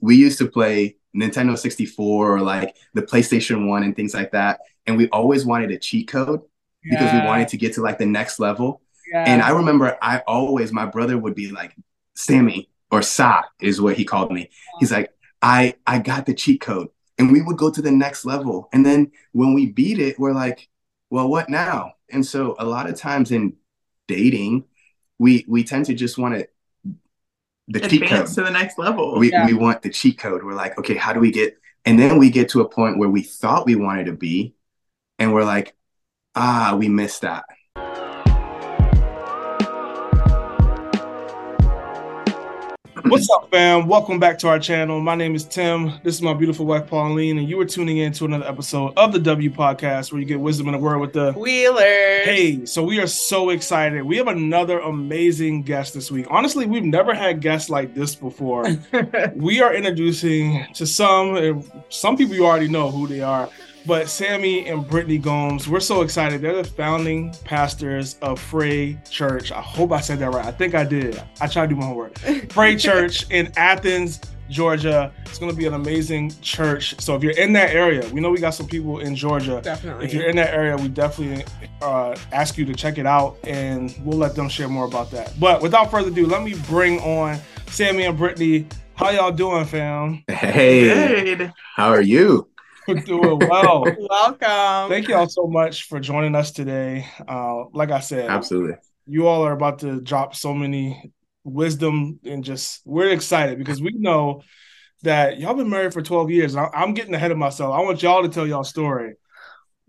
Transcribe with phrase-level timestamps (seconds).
[0.00, 4.60] we used to play Nintendo 64 or like the PlayStation 1 and things like that.
[4.86, 6.42] And we always wanted a cheat code
[6.84, 6.98] yeah.
[6.98, 8.80] because we wanted to get to like the next level.
[9.12, 9.24] Yeah.
[9.26, 11.74] And I remember I always, my brother would be like,
[12.14, 14.50] Sammy or Sa is what he called me.
[14.78, 16.88] He's like, I I got the cheat code.
[17.18, 18.68] And we would go to the next level.
[18.72, 20.68] And then when we beat it, we're like,
[21.10, 21.94] well, what now?
[22.08, 23.54] And so a lot of times in
[24.08, 24.64] dating,
[25.18, 26.48] we we tend to just want to
[27.70, 29.18] the cheat code to the next level.
[29.18, 29.46] We yeah.
[29.46, 30.42] we want the cheat code.
[30.42, 31.56] We're like, okay, how do we get?
[31.84, 34.54] And then we get to a point where we thought we wanted to be,
[35.18, 35.74] and we're like,
[36.34, 37.44] ah, we missed that.
[43.10, 43.88] What's up, fam?
[43.88, 45.00] Welcome back to our channel.
[45.00, 45.98] My name is Tim.
[46.04, 49.12] This is my beautiful wife, Pauline, and you are tuning in to another episode of
[49.12, 52.24] the W Podcast where you get wisdom in the word with the Wheelers.
[52.24, 54.04] Hey, so we are so excited.
[54.04, 56.28] We have another amazing guest this week.
[56.30, 58.64] Honestly, we've never had guests like this before.
[59.34, 63.48] we are introducing to some, some people you already know who they are.
[63.86, 66.42] But Sammy and Brittany Gomes, we're so excited.
[66.42, 69.52] They're the founding pastors of Frais Church.
[69.52, 70.44] I hope I said that right.
[70.44, 71.20] I think I did.
[71.40, 72.14] I tried to do my homework.
[72.48, 75.12] Frais Church in Athens, Georgia.
[75.24, 77.00] It's going to be an amazing church.
[77.00, 79.60] So if you're in that area, we know we got some people in Georgia.
[79.62, 80.04] Definitely.
[80.04, 81.44] If you're in that area, we definitely
[81.80, 85.32] uh, ask you to check it out, and we'll let them share more about that.
[85.40, 88.66] But without further ado, let me bring on Sammy and Brittany.
[88.94, 90.22] How y'all doing, fam?
[90.28, 91.34] Hey.
[91.36, 91.52] Good.
[91.76, 92.49] How are you?
[92.94, 93.84] Doing well.
[93.84, 94.90] Welcome.
[94.90, 97.06] Thank you all so much for joining us today.
[97.26, 98.76] Uh, like I said, absolutely.
[99.06, 101.12] You all are about to drop so many
[101.44, 104.42] wisdom and just we're excited because we know
[105.02, 106.56] that y'all been married for 12 years.
[106.56, 107.74] I'm getting ahead of myself.
[107.74, 109.14] I want y'all to tell y'all story.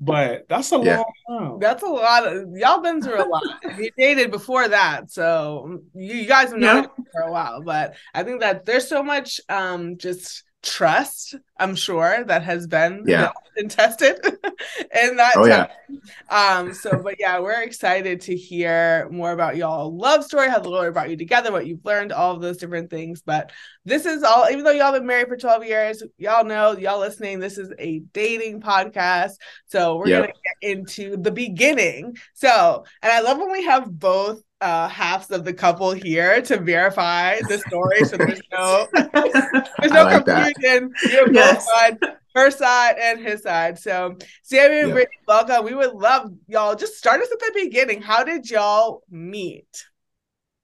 [0.03, 0.97] But that's a yeah.
[0.97, 1.59] long time.
[1.59, 3.44] That's a lot of y'all been through a lot.
[3.77, 7.03] you dated before that, so you, you guys have known yeah.
[7.11, 7.61] for a while.
[7.61, 13.03] But I think that there's so much um just trust i'm sure that has been
[13.05, 15.67] yeah and tested in that oh, time.
[15.89, 16.57] yeah.
[16.57, 20.69] um so but yeah we're excited to hear more about y'all love story how the
[20.69, 23.51] lord brought you together what you've learned all of those different things but
[23.85, 27.39] this is all even though y'all been married for 12 years y'all know y'all listening
[27.39, 29.33] this is a dating podcast
[29.66, 30.21] so we're yep.
[30.21, 35.31] gonna get into the beginning so and i love when we have both uh, halves
[35.31, 38.03] of the couple here to verify the story.
[38.05, 40.94] So there's no there's no like confusion.
[41.11, 41.66] You're yes.
[41.66, 41.97] both side,
[42.35, 43.79] her side and his side.
[43.79, 45.66] So Sammy and Brittany, welcome.
[45.66, 46.75] We would love y'all.
[46.75, 48.01] Just start us at the beginning.
[48.01, 49.85] How did y'all meet?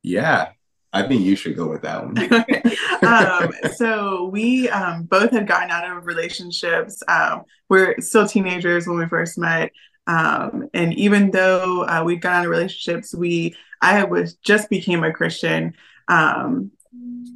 [0.03, 0.49] Yeah.
[0.93, 2.17] I think you should go with that one.
[3.05, 7.03] um, so we um, both had gotten out of relationships.
[7.07, 9.71] Um, we're still teenagers when we first met.
[10.07, 15.03] Um, and even though uh, we'd gotten out of relationships, we I was just became
[15.03, 15.73] a Christian
[16.07, 16.71] um,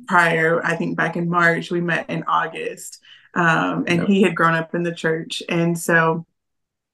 [0.07, 0.66] prior.
[0.66, 3.00] I think back in March we met in August,
[3.34, 4.08] um, and yep.
[4.08, 6.25] he had grown up in the church, and so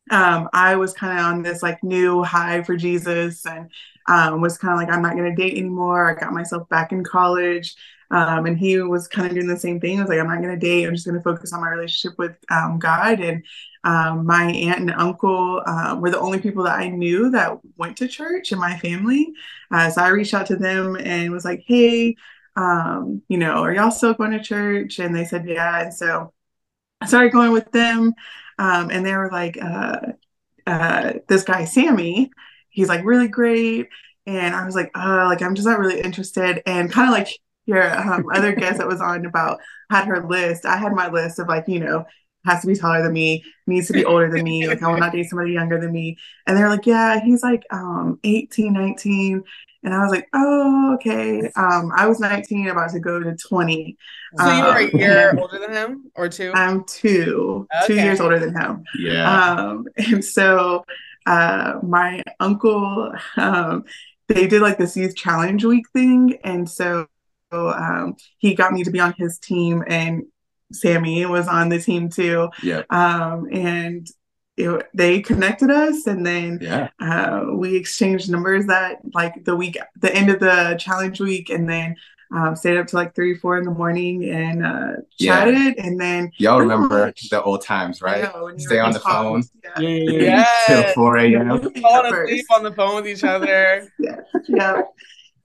[0.09, 3.69] um, I was kind of on this like new high for Jesus, and
[4.07, 6.09] um, was kind of like I'm not going to date anymore.
[6.09, 7.75] I got myself back in college.
[8.09, 9.99] Um, and he was kind of doing the same thing.
[9.99, 10.85] I was like, I'm not going to date.
[10.85, 13.19] I'm just going to focus on my relationship with um, God.
[13.19, 13.43] And
[13.83, 17.97] um, my aunt and uncle uh, were the only people that I knew that went
[17.97, 19.33] to church in my family.
[19.71, 22.15] Uh, so I reached out to them and was like, hey,
[22.57, 24.99] um, you know, are y'all still going to church?
[24.99, 25.83] And they said, yeah.
[25.83, 26.33] And so
[26.99, 28.13] I started going with them.
[28.59, 29.99] Um, and they were like, uh,
[30.65, 32.31] uh, this guy, Sammy,
[32.69, 33.87] he's like really great.
[34.25, 36.61] And I was like, uh, like, I'm just not really interested.
[36.65, 37.29] And kind of like,
[37.67, 39.59] your um, other guest that was on about
[39.91, 40.65] had her list.
[40.65, 42.05] I had my list of like, you know,
[42.45, 44.67] has to be taller than me, needs to be older than me.
[44.67, 46.17] Like I will not date somebody younger than me.
[46.47, 49.43] And they're like, yeah, he's like um 18, 19.
[49.87, 51.49] And I was like, oh, okay.
[51.55, 53.97] Um, I was 19, about to go to 20.
[54.35, 56.51] So um, you were a um, year older than him or two?
[56.53, 57.87] I'm two, okay.
[57.87, 58.83] two years older than him.
[58.99, 59.53] Yeah.
[59.53, 60.83] Um, and so
[61.25, 63.85] uh my uncle, um,
[64.27, 66.37] they did like this youth challenge week thing.
[66.43, 67.07] And so
[67.53, 70.23] um, he got me to be on his team, and
[70.73, 72.49] Sammy was on the team too.
[72.61, 72.83] Yeah.
[72.89, 74.05] Um, and
[74.57, 76.89] it, they connected us, and then yeah.
[76.99, 81.69] uh, we exchanged numbers that like the week, the end of the challenge week, and
[81.69, 81.95] then
[82.31, 85.75] um, stayed up to like three, four in the morning and uh, chatted.
[85.77, 85.85] Yeah.
[85.85, 88.23] And then y'all remember the old times, right?
[88.23, 89.43] Know, Stay on the phone.
[89.79, 89.89] Yeah.
[89.89, 90.47] yeah.
[90.67, 91.49] Till 4 a.m.
[91.81, 93.91] Fall asleep on the phone with each other.
[93.99, 94.17] yeah.
[94.47, 94.81] Yeah.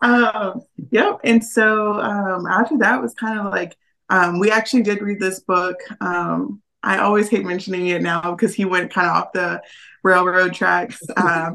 [0.00, 1.20] Um, yep.
[1.22, 3.76] And so um, after that was kind of like
[4.08, 5.76] um, we actually did read this book.
[6.00, 9.62] Um, I always hate mentioning it now because he went kind of off the
[10.02, 11.00] railroad tracks.
[11.16, 11.54] Um,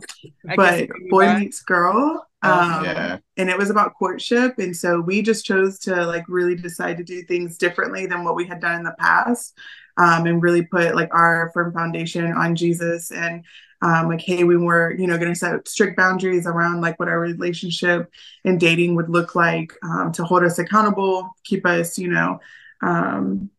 [0.55, 2.25] but Boy Meets Girl.
[2.43, 3.17] Um, yeah.
[3.35, 4.59] And it was about courtship.
[4.59, 8.35] And so we just chose to like really decide to do things differently than what
[8.35, 9.57] we had done in the past
[9.97, 13.43] um, and really put like our firm foundation on Jesus and
[13.81, 17.09] um, like, hey, we were, you know, going to set strict boundaries around like what
[17.09, 18.11] our relationship
[18.43, 22.39] and dating would look like um, to hold us accountable, keep us, you know,
[22.81, 23.49] um,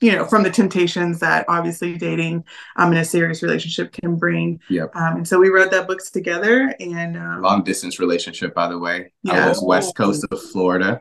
[0.00, 2.44] you know, from the temptations that obviously dating
[2.76, 4.60] um, in a serious relationship can bring.
[4.68, 4.94] Yep.
[4.94, 8.78] Um, and so we wrote that books together and um, long distance relationship, by the
[8.78, 9.12] way.
[9.22, 9.46] Yeah.
[9.46, 11.00] I was west coast of Florida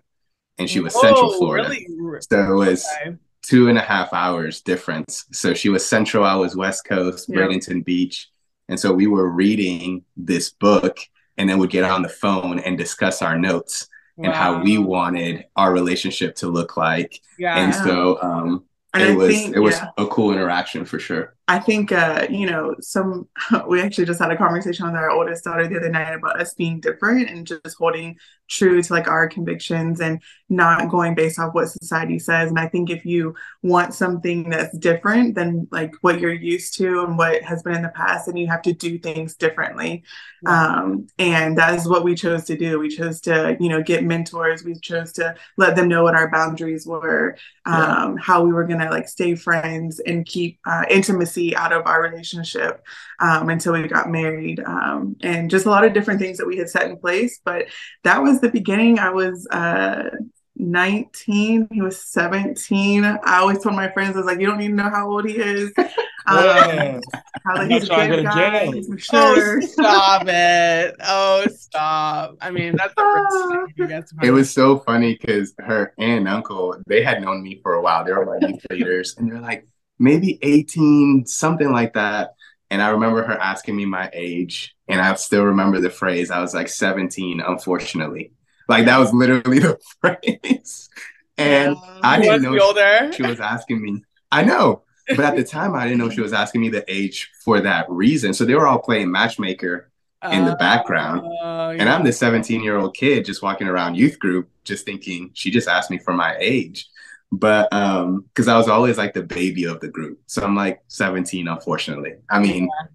[0.57, 1.69] and she was Whoa, central Florida.
[1.69, 2.21] Really?
[2.29, 3.17] So it was okay.
[3.41, 5.25] two and a half hours difference.
[5.31, 7.49] So she was central, I was west coast, yep.
[7.49, 8.29] Bradenton Beach.
[8.69, 10.99] And so we were reading this book
[11.37, 14.25] and then would get on the phone and discuss our notes wow.
[14.25, 17.19] and how we wanted our relationship to look like.
[17.37, 17.57] Yeah.
[17.57, 18.63] And so um,
[18.95, 19.89] and it I was think, it was yeah.
[19.97, 21.34] a cool interaction for sure.
[21.47, 23.27] I think, uh, you know, some,
[23.67, 26.53] we actually just had a conversation with our oldest daughter the other night about us
[26.55, 31.53] being different and just holding true to like our convictions and not going based off
[31.53, 32.49] what society says.
[32.49, 37.03] And I think if you want something that's different than like what you're used to
[37.03, 40.03] and what has been in the past, then you have to do things differently.
[40.45, 42.77] Um, and that is what we chose to do.
[42.77, 44.63] We chose to, you know, get mentors.
[44.63, 48.15] We chose to let them know what our boundaries were, um, yeah.
[48.21, 51.85] how we were going to like stay friends and keep uh, intimacy intimacy out of
[51.85, 52.83] our relationship
[53.19, 56.57] um, until we got married um, and just a lot of different things that we
[56.57, 57.65] had set in place but
[58.03, 60.09] that was the beginning i was uh,
[60.57, 64.69] 19 he was 17 i always told my friends i was like you don't need
[64.69, 65.71] to know how old he is
[66.27, 67.01] um,
[67.45, 69.57] how, like, he's a good guy, he's mature.
[69.57, 70.95] Oh, stop it.
[71.03, 72.37] Oh, stop.
[72.41, 72.93] I mean, that's
[74.23, 77.81] It was so funny because her aunt and uncle, they had known me for a
[77.81, 78.03] while.
[78.03, 79.15] They were my youth leaders.
[79.17, 79.67] And they're like,
[79.99, 82.35] maybe 18, something like that.
[82.69, 86.31] And I remember her asking me my age, and I still remember the phrase.
[86.31, 88.31] I was like 17, unfortunately.
[88.67, 90.89] Like that was literally the phrase.
[91.37, 93.11] And I didn't know older.
[93.13, 94.03] she was asking me.
[94.31, 97.29] I know, but at the time I didn't know she was asking me the age
[97.43, 98.33] for that reason.
[98.33, 99.91] So they were all playing matchmaker
[100.31, 101.21] in the background.
[101.21, 101.81] Uh, yeah.
[101.81, 105.51] And I'm the 17 year old kid just walking around youth group, just thinking she
[105.51, 106.89] just asked me for my age
[107.31, 110.81] but um because i was always like the baby of the group so i'm like
[110.87, 112.87] 17 unfortunately i mean yeah.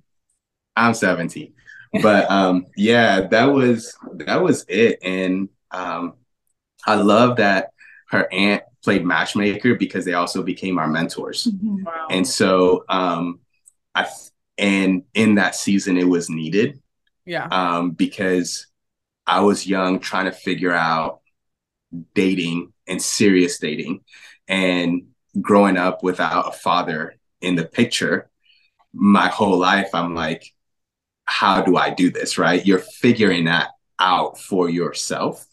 [0.77, 1.53] i'm 17
[2.03, 6.15] but um yeah that was that was it and um
[6.87, 7.71] i love that
[8.09, 11.83] her aunt played matchmaker because they also became our mentors mm-hmm.
[11.85, 12.07] wow.
[12.11, 13.41] and so um
[13.95, 14.07] i
[14.59, 16.81] and in that season it was needed
[17.27, 18.67] yeah um because
[19.27, 21.20] i was young trying to figure out
[22.15, 24.01] dating and serious dating
[24.49, 25.03] and
[25.41, 28.29] growing up without a father in the picture
[28.93, 30.45] my whole life i'm like
[31.25, 32.67] how do i do this right?
[32.67, 33.71] You're figuring that
[34.01, 35.47] out for yourself.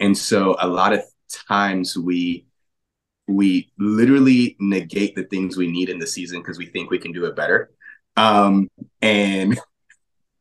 [0.00, 1.02] And so a lot of
[1.48, 2.46] times we
[3.26, 7.12] we literally negate the things we need in the season because we think we can
[7.12, 7.70] do it better.
[8.16, 8.68] Um
[9.02, 9.58] and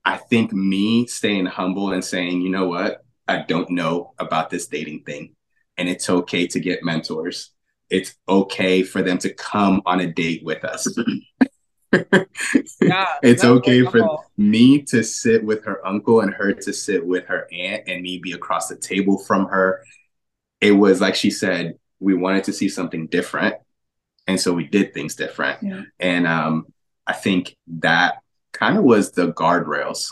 [0.05, 3.03] i think me staying humble and saying you know what?
[3.27, 5.35] I don't know about this dating thing
[5.77, 7.51] and it's okay to get mentors
[7.89, 10.87] it's okay for them to come on a date with us.
[12.81, 17.25] yeah, it's okay for me to sit with her uncle and her to sit with
[17.27, 19.83] her aunt and me be across the table from her.
[20.59, 23.55] It was like she said, we wanted to see something different.
[24.27, 25.63] And so we did things different.
[25.63, 25.83] Yeah.
[25.99, 26.65] And um,
[27.05, 28.15] I think that
[28.51, 30.11] kind of was the guardrails.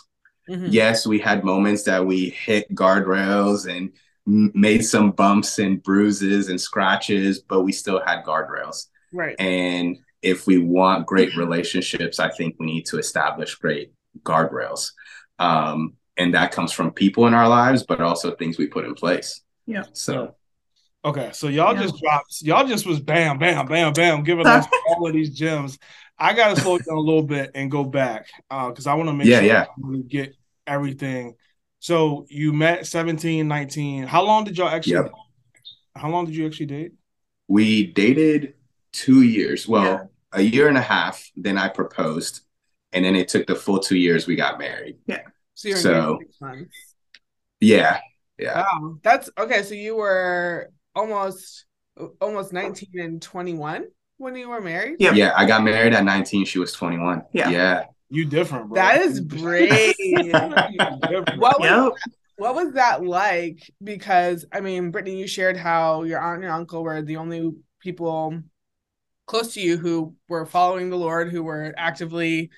[0.50, 0.68] Mm-hmm.
[0.70, 3.92] Yes, we had moments that we hit guardrails and
[4.26, 8.88] made some bumps and bruises and scratches, but we still had guardrails.
[9.14, 9.40] Right.
[9.40, 14.92] And if we want great relationships, I think we need to establish great guardrails.
[15.38, 18.96] Um, and that comes from people in our lives, but also things we put in
[18.96, 19.42] place.
[19.68, 19.84] Yeah.
[19.94, 20.36] So.
[21.04, 21.84] Okay, so y'all yeah.
[21.84, 22.42] just dropped.
[22.42, 25.78] Y'all just was bam, bam, bam, bam, giving us all of these gems.
[26.18, 29.14] I gotta slow down a little bit and go back because uh, I want to
[29.14, 29.66] make yeah, sure yeah.
[29.84, 30.34] we get
[30.66, 31.36] everything
[31.86, 34.08] so you met 17, 19.
[34.08, 35.12] How long did y'all actually yep.
[35.96, 36.94] how long did you actually date?
[37.48, 38.56] We dated
[38.92, 39.68] two years.
[39.68, 40.06] Well, yeah.
[40.34, 41.30] a year and a half.
[41.36, 42.42] Then I proposed.
[42.92, 44.98] And then it took the full two years we got married.
[45.06, 45.22] Yeah.
[45.54, 46.20] So, so
[47.60, 48.00] yeah.
[48.40, 48.64] Yeah.
[48.64, 48.98] Wow.
[49.04, 49.62] That's okay.
[49.62, 51.66] So you were almost
[52.20, 53.86] almost 19 and 21
[54.18, 54.96] when you were married?
[54.98, 55.14] Yeah.
[55.14, 55.34] Yeah.
[55.38, 56.46] I got married at 19.
[56.46, 57.26] She was 21.
[57.32, 57.50] Yeah.
[57.52, 57.84] Yeah.
[58.10, 58.76] You different, bro.
[58.76, 59.96] That is brave.
[61.38, 61.94] what was yep.
[62.38, 63.60] what was that like?
[63.84, 67.52] Because I mean, Brittany, you shared how your aunt and your uncle were the only
[67.80, 68.42] people
[69.26, 72.52] close to you who were following the Lord, who were actively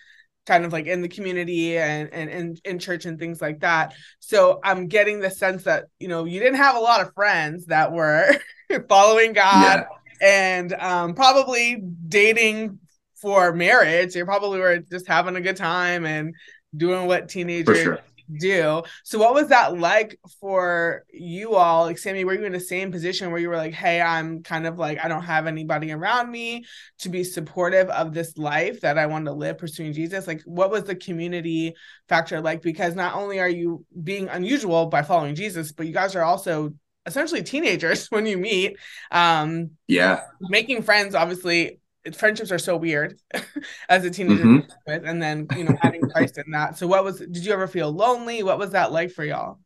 [0.45, 3.93] kind of like in the community and and, and in church and things like that.
[4.19, 7.67] So I'm getting the sense that you know you didn't have a lot of friends
[7.67, 8.35] that were
[8.89, 9.85] following God
[10.21, 10.27] yeah.
[10.27, 12.79] and um, probably dating
[13.21, 14.13] for marriage.
[14.13, 16.35] They probably were just having a good time and
[16.75, 17.99] doing what teenagers sure
[18.35, 18.83] do.
[19.03, 21.85] So what was that like for you all?
[21.85, 24.67] Like Sammy, were you in the same position where you were like, hey, I'm kind
[24.67, 26.65] of like I don't have anybody around me
[26.99, 30.27] to be supportive of this life that I want to live pursuing Jesus?
[30.27, 31.75] Like what was the community
[32.09, 32.61] factor like?
[32.61, 36.73] Because not only are you being unusual by following Jesus, but you guys are also
[37.05, 38.77] essentially teenagers when you meet.
[39.11, 40.21] Um yeah.
[40.41, 41.79] Making friends obviously
[42.15, 43.19] friendships are so weird
[43.89, 45.05] as a teenager mm-hmm.
[45.05, 46.77] and then you know having Christ in that.
[46.77, 47.19] So, what was?
[47.19, 48.43] Did you ever feel lonely?
[48.43, 49.59] What was that like for y'all?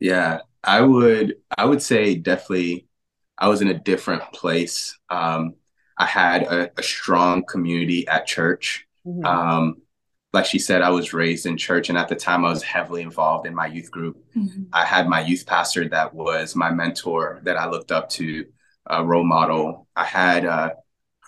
[0.00, 1.36] Yeah, I would.
[1.56, 2.86] I would say definitely.
[3.36, 4.98] I was in a different place.
[5.10, 5.54] Um,
[5.96, 8.84] I had a, a, strong community at church.
[9.06, 9.24] Mm-hmm.
[9.24, 9.76] Um,
[10.32, 13.02] like she said, I was raised in church, and at the time, I was heavily
[13.02, 14.16] involved in my youth group.
[14.36, 14.64] Mm-hmm.
[14.72, 18.44] I had my youth pastor that was my mentor, that I looked up to,
[18.88, 19.86] a role model.
[19.94, 20.70] I had uh,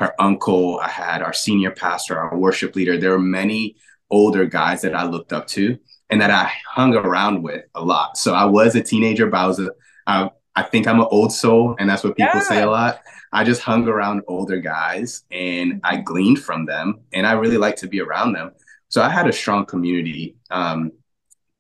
[0.01, 2.97] her uncle, I had our senior pastor, our worship leader.
[2.97, 3.77] There were many
[4.11, 5.79] older guys that I looked up to
[6.09, 8.17] and that I hung around with a lot.
[8.17, 9.71] So I was a teenager, but I was a,
[10.07, 12.41] I, I think I'm an old soul, and that's what people yeah.
[12.41, 13.03] say a lot.
[13.33, 17.77] I just hung around older guys and I gleaned from them, and I really like
[17.77, 18.53] to be around them.
[18.89, 20.37] So I had a strong community.
[20.51, 20.93] Um,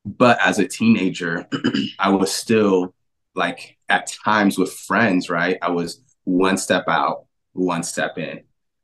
[0.04, 1.46] but as a teenager,
[1.98, 2.94] I was still
[3.34, 5.58] like at times with friends, right?
[5.62, 8.42] I was one step out, one step in.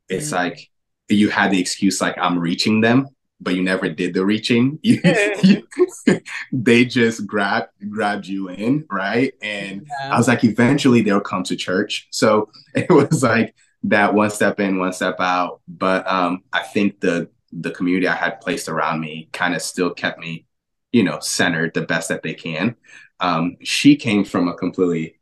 [0.09, 0.35] It's mm-hmm.
[0.35, 0.69] like
[1.09, 3.07] you had the excuse like I'm reaching them,
[3.39, 4.79] but you never did the reaching.
[6.51, 9.33] they just grabbed grabbed you in, right?
[9.41, 10.13] And yeah.
[10.13, 12.07] I was like, eventually they'll come to church.
[12.11, 15.61] So it was like that one step in, one step out.
[15.67, 19.91] But um, I think the the community I had placed around me kind of still
[19.91, 20.45] kept me,
[20.91, 22.75] you know, centered the best that they can.
[23.19, 25.19] Um, she came from a completely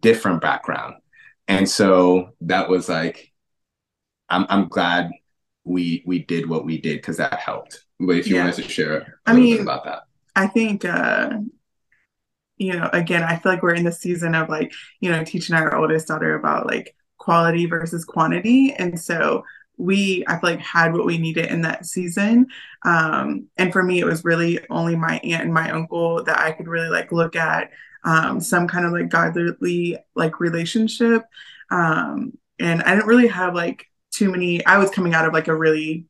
[0.00, 0.94] different background.
[1.48, 3.32] And so that was like,
[4.28, 5.10] I'm I'm glad
[5.64, 7.84] we we did what we did because that helped.
[7.98, 8.44] But if you yeah.
[8.44, 10.02] wanted to share I mean, about that.
[10.36, 11.38] I think uh
[12.58, 15.54] you know, again, I feel like we're in the season of like, you know, teaching
[15.54, 18.72] our oldest daughter about like quality versus quantity.
[18.72, 19.44] And so
[19.76, 22.48] we I feel like had what we needed in that season.
[22.84, 26.52] Um, and for me, it was really only my aunt and my uncle that I
[26.52, 27.70] could really like look at
[28.04, 31.24] um, some kind of like godly like relationship.
[31.70, 34.64] Um, and I didn't really have like too many.
[34.64, 36.06] I was coming out of like a really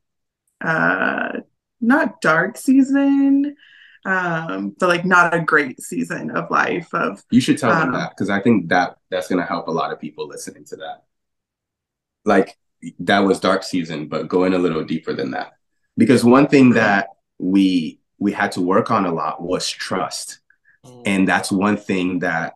[0.61, 1.40] uh,
[1.80, 3.57] not dark season,
[4.04, 6.92] um, but like not a great season of life.
[6.95, 9.73] Of you should tell them um, that because I think that that's gonna help a
[9.73, 11.04] lot of people listening to that.
[12.25, 12.57] Like
[13.00, 15.52] that was dark season, but going a little deeper than that.
[15.97, 20.40] Because one thing that we we had to work on a lot was trust
[20.85, 21.02] Mm.
[21.06, 22.54] And that's one thing that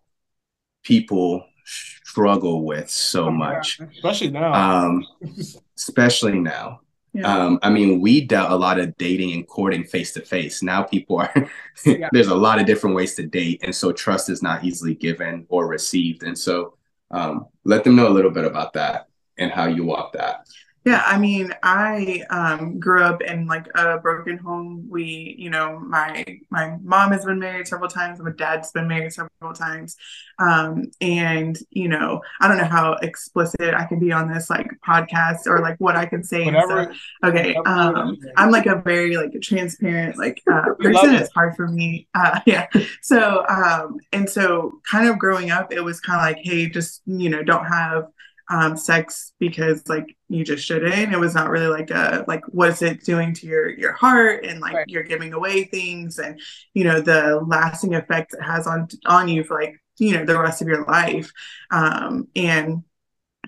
[0.83, 3.81] people struggle with so much.
[3.81, 4.53] Especially now.
[4.53, 5.07] Um,
[5.77, 6.81] especially now.
[7.15, 7.27] Yeah.
[7.27, 10.63] Um, I mean, we dealt a lot of dating and courting face to face.
[10.63, 11.33] Now people are
[11.85, 12.09] yeah.
[12.11, 15.45] there's a lot of different ways to date, and so trust is not easily given
[15.51, 16.23] or received.
[16.23, 16.75] And so,
[17.11, 20.47] um, let them know a little bit about that and how you walk that.
[20.85, 24.87] Yeah, I mean, I um, grew up in like a broken home.
[24.91, 28.19] We, you know, my my mom has been married several times.
[28.19, 29.97] My dad's been married several times,
[30.41, 34.69] um, and you know, I don't know how explicit I can be on this like
[34.85, 36.47] podcast or like what I can say.
[36.47, 36.93] Whatever.
[37.23, 41.15] Okay, um, I'm like a very like transparent like uh, person.
[41.15, 42.09] It's hard for me.
[42.13, 42.67] Uh, yeah.
[43.03, 47.03] So um, and so kind of growing up, it was kind of like, hey, just
[47.07, 48.09] you know, don't have
[48.51, 51.13] um, sex because like you just shouldn't.
[51.13, 54.61] It was not really like a like what's it doing to your your heart and
[54.61, 54.89] like right.
[54.89, 56.41] you're giving away things and
[56.75, 60.39] you know the lasting effect it has on on you for like you know the
[60.39, 61.33] rest of your life.
[61.71, 62.85] Um, and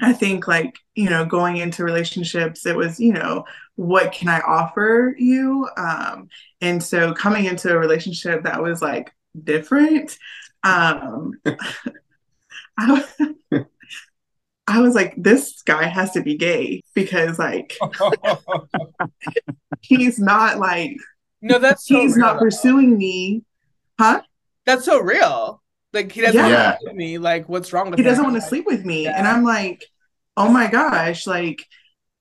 [0.00, 3.44] I think like you know going into relationships, it was you know
[3.76, 6.28] what can I offer you, um,
[6.60, 10.16] and so coming into a relationship that was like different.
[10.62, 11.32] Um,
[12.78, 13.04] I,
[14.66, 17.76] I was like, this guy has to be gay because like
[19.80, 20.96] he's not like
[21.42, 23.42] no, that's so he's real, not pursuing me,
[23.98, 24.22] huh?
[24.64, 25.62] That's so real.
[25.92, 26.42] Like he doesn't yeah.
[26.42, 27.18] want to sleep with me.
[27.18, 28.10] Like what's wrong with he him?
[28.10, 29.18] doesn't want to sleep with me, yeah.
[29.18, 29.84] and I'm like,
[30.36, 31.66] oh my gosh, like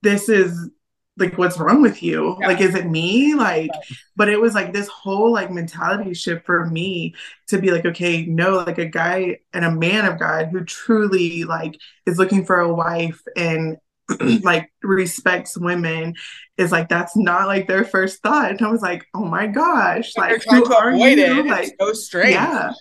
[0.02, 0.70] this is
[1.18, 2.38] like what's wrong with you?
[2.40, 2.48] Yeah.
[2.48, 3.36] like is it me?
[3.36, 3.70] Like
[4.16, 7.16] but it was like this whole like mentality shift for me
[7.48, 11.44] to be like okay no like a guy and a man of god who truly
[11.44, 13.78] like is looking for a wife and
[14.44, 16.14] like respects women
[16.58, 18.52] is like that's not like their first thought.
[18.52, 21.40] And i was like oh my gosh like who are you?
[21.40, 21.46] it.
[21.46, 22.34] like so strange.
[22.34, 22.72] yeah.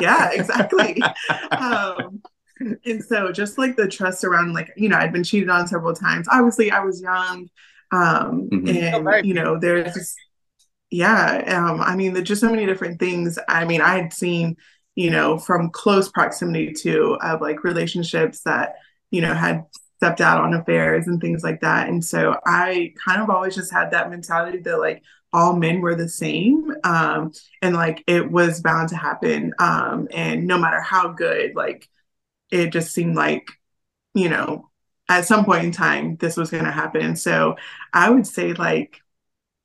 [0.00, 1.00] Yeah exactly.
[1.50, 2.22] Um
[2.60, 5.94] and so just like the trust around like you know i'd been cheated on several
[5.94, 6.26] times.
[6.30, 7.48] Obviously i was young
[7.92, 8.68] um mm-hmm.
[8.68, 10.16] and oh, you know there's just
[10.90, 13.38] yeah um i mean there's just so many different things.
[13.48, 14.56] I mean i had seen
[14.94, 18.76] you know from close proximity to of like relationships that
[19.10, 19.64] you know had
[19.96, 21.88] stepped out on affairs and things like that.
[21.88, 25.94] And so i kind of always just had that mentality that like all men were
[25.94, 31.08] the same um and like it was bound to happen um and no matter how
[31.08, 31.88] good like
[32.50, 33.48] it just seemed like
[34.14, 34.68] you know
[35.08, 37.56] at some point in time this was going to happen so
[37.92, 39.00] i would say like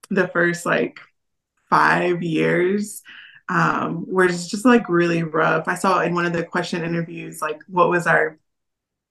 [0.09, 0.99] the first like
[1.69, 3.01] five years
[3.51, 5.67] um, were just like really rough.
[5.67, 8.39] I saw in one of the question interviews, like, what was our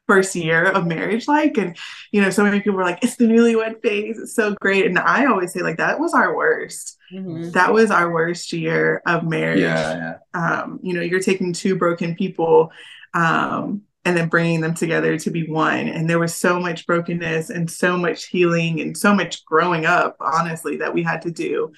[0.06, 1.58] first year of marriage like?
[1.58, 1.76] And,
[2.10, 4.18] you know, so many people were like, it's the newlywed phase.
[4.18, 4.86] It's so great.
[4.86, 6.96] And I always say, like, that was our worst.
[7.12, 7.50] Mm-hmm.
[7.50, 9.60] That was our worst year of marriage.
[9.60, 10.62] Yeah, yeah.
[10.62, 12.72] Um, you know, you're taking two broken people
[13.14, 15.88] um, and then bringing them together to be one.
[15.88, 20.17] And there was so much brokenness and so much healing and so much growing up,
[20.21, 21.73] honestly, that we had to do.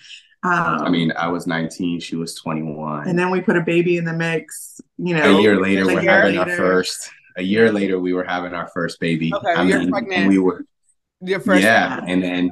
[0.45, 3.09] Um, I mean, I was 19, she was 21.
[3.09, 5.39] And then we put a baby in the mix, you know.
[5.39, 6.51] A year later, we're having later.
[6.51, 7.11] our first.
[7.37, 9.33] A year later, we were having our first baby.
[9.33, 10.29] Okay, I mean, pregnant.
[10.29, 10.65] we were.
[11.21, 12.51] Your first yeah, and then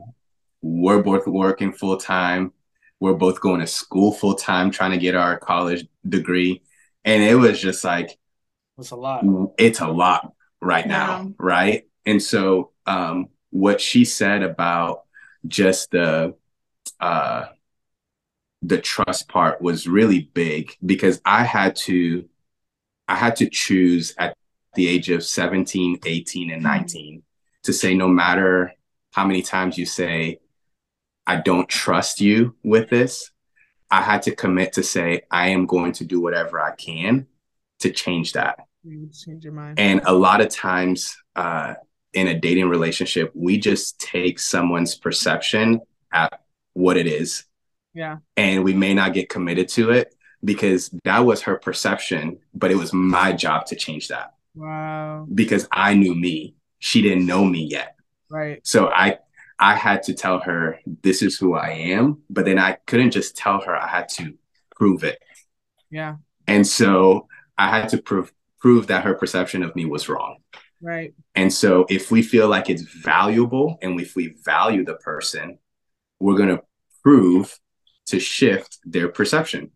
[0.62, 2.52] we're both working full time.
[3.00, 6.62] We're both going to school full time, trying to get our college degree,
[7.04, 8.16] and it was just like,
[8.80, 9.24] it's a lot.
[9.58, 11.86] It's a lot right now, right?
[12.06, 15.04] And so, um, what she said about
[15.46, 16.34] just the
[17.00, 17.46] uh
[18.62, 22.28] the trust part was really big because I had to
[23.08, 24.36] I had to choose at
[24.74, 27.22] the age of 17, 18 and 19
[27.64, 28.72] to say no matter
[29.12, 30.40] how many times you say
[31.26, 33.30] I don't trust you with this,
[33.90, 37.26] I had to commit to say I am going to do whatever I can
[37.80, 38.66] to change that.
[38.84, 39.78] Change your mind.
[39.78, 41.74] And a lot of times uh,
[42.12, 45.80] in a dating relationship, we just take someone's perception
[46.12, 46.40] at
[46.72, 47.44] what it is
[47.94, 48.18] yeah.
[48.36, 50.14] And we may not get committed to it
[50.44, 54.34] because that was her perception, but it was my job to change that.
[54.54, 55.26] Wow.
[55.32, 56.54] Because I knew me.
[56.78, 57.96] She didn't know me yet.
[58.30, 58.66] Right.
[58.66, 59.18] So I
[59.58, 63.36] I had to tell her this is who I am, but then I couldn't just
[63.36, 64.34] tell her I had to
[64.74, 65.22] prove it.
[65.90, 66.16] Yeah.
[66.46, 70.36] And so I had to prove prove that her perception of me was wrong.
[70.82, 71.14] Right.
[71.34, 75.58] And so if we feel like it's valuable and if we value the person,
[76.18, 76.62] we're going to
[77.02, 77.58] prove
[78.06, 79.70] to shift their perception.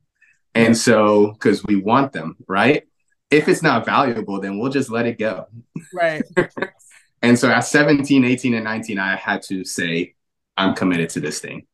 [0.55, 2.85] And so, because we want them, right?
[3.31, 5.47] If it's not valuable, then we'll just let it go.
[5.93, 6.23] Right.
[7.23, 10.15] and so at 17, 18, and 19, I had to say,
[10.57, 11.67] I'm committed to this thing.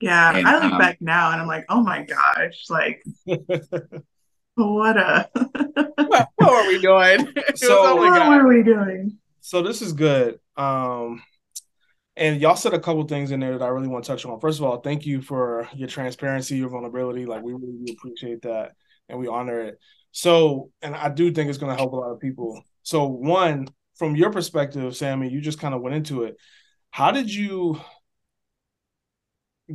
[0.00, 0.36] Yeah.
[0.36, 3.04] And, I look um, back now and I'm like, oh my gosh, like,
[4.58, 5.28] what a.
[5.32, 7.32] what, what were we doing?
[7.54, 9.18] so, what were we doing?
[9.40, 10.38] So this is good.
[10.56, 11.22] Um,
[12.16, 14.40] and y'all said a couple things in there that I really want to touch on.
[14.40, 17.24] First of all, thank you for your transparency, your vulnerability.
[17.24, 18.72] Like we really appreciate that
[19.08, 19.78] and we honor it.
[20.10, 22.62] So, and I do think it's going to help a lot of people.
[22.82, 26.36] So, one, from your perspective, Sammy, you just kind of went into it.
[26.90, 27.80] How did you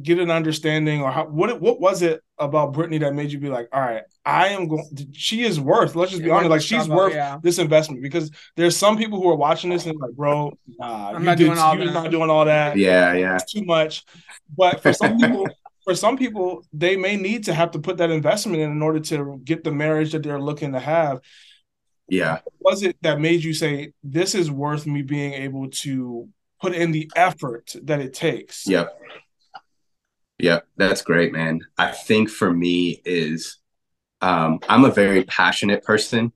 [0.02, 3.50] get an understanding or how, what what was it about Brittany that made you be
[3.50, 4.86] like, all right, I am going.
[5.14, 5.96] She is worth.
[5.96, 6.50] Let's just be honest.
[6.50, 7.38] Like she's worth yeah.
[7.42, 11.24] this investment because there's some people who are watching this and like, bro, nah, I'm
[11.24, 11.94] not did, doing all that.
[11.94, 12.78] not doing all that.
[12.78, 14.04] Yeah, yeah, it's too much.
[14.56, 15.48] But for some people.
[15.86, 19.02] For some people, they may need to have to put that investment in in order
[19.02, 21.20] to get the marriage that they're looking to have.
[22.08, 22.40] Yeah.
[22.60, 26.30] What was it that made you say this is worth me being able to
[26.62, 28.66] put in the effort that it takes?
[28.66, 28.98] Yep.
[30.44, 31.62] Yeah, that's great, man.
[31.78, 33.60] I think for me is
[34.22, 36.34] um, I'm a very passionate person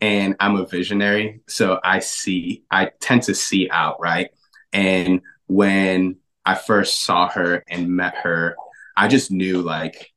[0.00, 1.40] and I'm a visionary.
[1.48, 4.30] So I see, I tend to see out, right?
[4.72, 8.56] And when I first saw her and met her,
[8.96, 10.12] I just knew like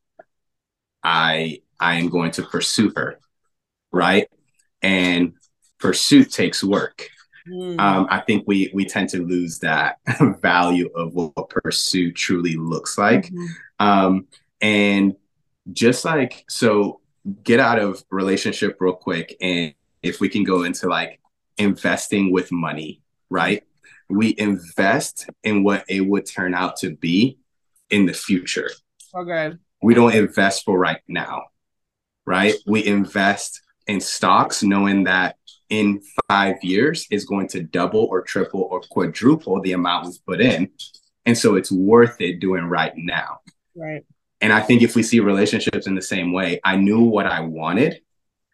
[1.03, 3.19] I I am going to pursue her,
[3.91, 4.29] right?
[4.81, 5.33] And
[5.79, 7.09] pursuit takes work.
[7.51, 7.79] Mm.
[7.79, 9.97] Um, I think we we tend to lose that
[10.41, 13.25] value of what pursuit truly looks like.
[13.25, 13.45] Mm-hmm.
[13.79, 14.27] Um,
[14.61, 15.15] and
[15.73, 17.01] just like so,
[17.43, 21.19] get out of relationship real quick, and if we can go into like
[21.57, 23.63] investing with money, right?
[24.09, 27.37] We invest in what it would turn out to be
[27.89, 28.69] in the future.
[29.13, 29.53] Okay.
[29.81, 31.45] We don't invest for right now,
[32.25, 32.55] right?
[32.65, 35.37] We invest in stocks knowing that
[35.71, 40.41] in five years is going to double or triple or quadruple the amount we've put
[40.41, 40.69] in.
[41.25, 43.39] And so it's worth it doing right now.
[43.75, 44.05] Right.
[44.41, 47.39] And I think if we see relationships in the same way, I knew what I
[47.39, 48.01] wanted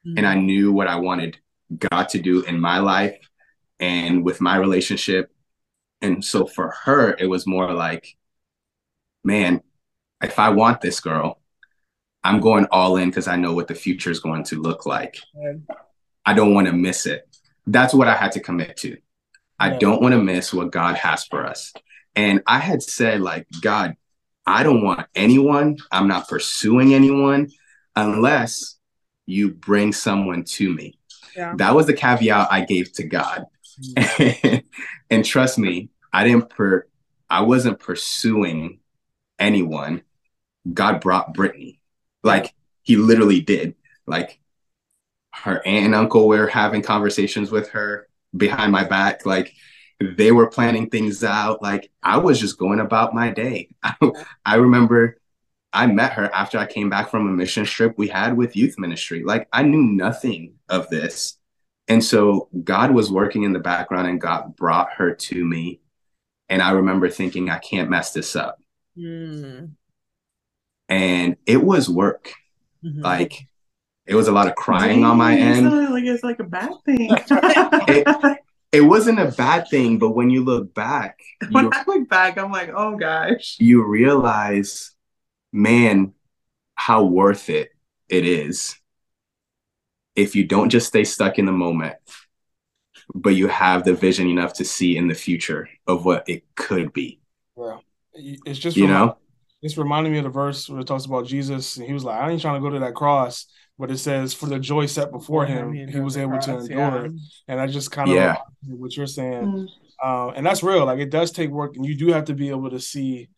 [0.06, 0.18] mm-hmm.
[0.18, 1.40] and I knew what I wanted
[1.78, 3.18] God to do in my life
[3.80, 5.34] and with my relationship.
[6.02, 8.16] And so for her, it was more like,
[9.24, 9.62] man,
[10.22, 11.42] if I want this girl,
[12.24, 15.18] I'm going all in because I know what the future is going to look like.
[16.28, 17.26] I don't want to miss it.
[17.66, 18.98] That's what I had to commit to.
[19.58, 21.74] I don't want to miss what God has for us.
[22.18, 23.96] And I had said, like, God,
[24.46, 25.78] I don't want anyone.
[25.90, 27.50] I'm not pursuing anyone
[27.96, 28.76] unless
[29.26, 31.00] you bring someone to me.
[31.34, 31.54] Yeah.
[31.56, 33.46] That was the caveat I gave to God.
[33.96, 34.58] Mm-hmm.
[35.10, 36.88] and trust me, I didn't per
[37.30, 38.80] I wasn't pursuing
[39.40, 40.02] anyone.
[40.74, 41.80] God brought Brittany.
[42.22, 43.76] Like he literally did.
[44.06, 44.40] Like
[45.44, 49.26] her aunt and uncle were having conversations with her behind my back.
[49.26, 49.54] Like
[50.00, 51.62] they were planning things out.
[51.62, 53.70] Like I was just going about my day.
[53.84, 53.96] I,
[54.46, 55.18] I remember
[55.74, 58.76] I met her after I came back from a mission trip we had with youth
[58.78, 59.24] ministry.
[59.24, 61.38] Like I knew nothing of this.
[61.88, 65.80] And so God was working in the background and God brought her to me.
[66.50, 68.60] And I remember thinking, I can't mess this up.
[68.98, 69.72] Mm.
[70.90, 72.34] And it was work.
[72.84, 73.02] Mm-hmm.
[73.02, 73.48] Like
[74.08, 75.92] it was a lot of crying Dang, on my end.
[75.92, 77.10] Like it's like a bad thing.
[77.30, 78.38] it,
[78.72, 81.20] it wasn't a bad thing, but when you look back,
[81.52, 83.58] when I look back, I'm like, oh gosh.
[83.60, 84.92] You realize,
[85.52, 86.14] man,
[86.76, 87.72] how worth it
[88.08, 88.80] it is
[90.16, 91.96] if you don't just stay stuck in the moment,
[93.14, 96.92] but you have the vision enough to see in the future of what it could
[96.92, 97.20] be.
[97.58, 97.78] Yeah.
[98.14, 99.18] It's just you know,
[99.62, 102.20] it's reminding me of the verse where it talks about Jesus, and he was like,
[102.20, 103.46] "I ain't trying to go to that cross,"
[103.78, 106.78] but it says, "For the joy set before him, he was able cross, to endure
[106.78, 107.04] yeah.
[107.06, 107.12] it."
[107.48, 108.38] And I just kind of yeah.
[108.68, 109.68] what you're saying, mm.
[110.04, 110.86] uh, and that's real.
[110.86, 113.30] Like it does take work, and you do have to be able to see,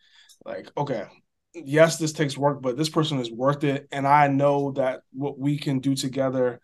[0.45, 1.05] like, okay,
[1.53, 5.37] yes, this takes work, but this person is worth it, and I know that what
[5.37, 6.59] we can do together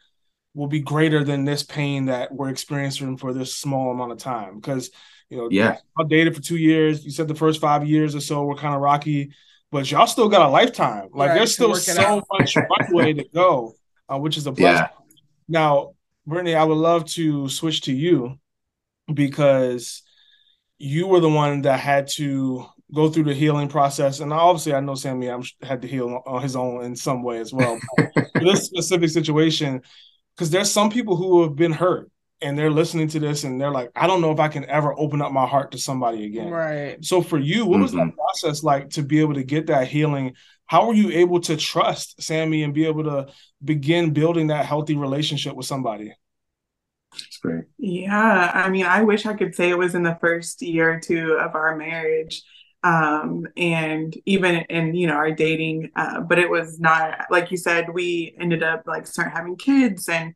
[0.54, 4.56] will be greater than this pain that we're experiencing for this small amount of time
[4.56, 4.90] because
[5.30, 7.04] you know, yeah, I dated for two years.
[7.04, 9.32] You said the first five years or so were kind of rocky,
[9.72, 11.10] but y'all still got a lifetime.
[11.14, 13.74] Like right, there's still so much runway to go,
[14.08, 14.88] uh, which is a blessing.
[14.88, 15.16] Yeah.
[15.48, 15.92] Now,
[16.26, 18.40] Brittany, I would love to switch to you
[19.14, 20.02] because
[20.78, 24.20] you were the one that had to go through the healing process.
[24.20, 27.40] And obviously, I know Sammy I'm, had to heal on his own in some way
[27.40, 27.80] as well.
[28.36, 29.82] this specific situation,
[30.36, 32.10] because there's some people who have been hurt
[32.42, 34.98] and they're listening to this and they're like, I don't know if I can ever
[34.98, 36.50] open up my heart to somebody again.
[36.50, 37.04] Right.
[37.04, 37.82] So for you, what mm-hmm.
[37.84, 38.16] was that mm-hmm.
[38.16, 40.34] process like to be able to get that healing?
[40.66, 43.28] How were you able to trust Sammy and be able to
[43.64, 46.14] begin building that healthy relationship with somebody?
[47.12, 47.66] That's great.
[47.78, 48.52] Yeah.
[48.54, 51.34] I mean, I wish I could say it was in the first year or two
[51.34, 52.44] of our marriage.
[52.84, 57.58] Um, and even in you know our dating, uh, but it was not like you
[57.58, 57.92] said.
[57.92, 60.36] We ended up like start having kids, and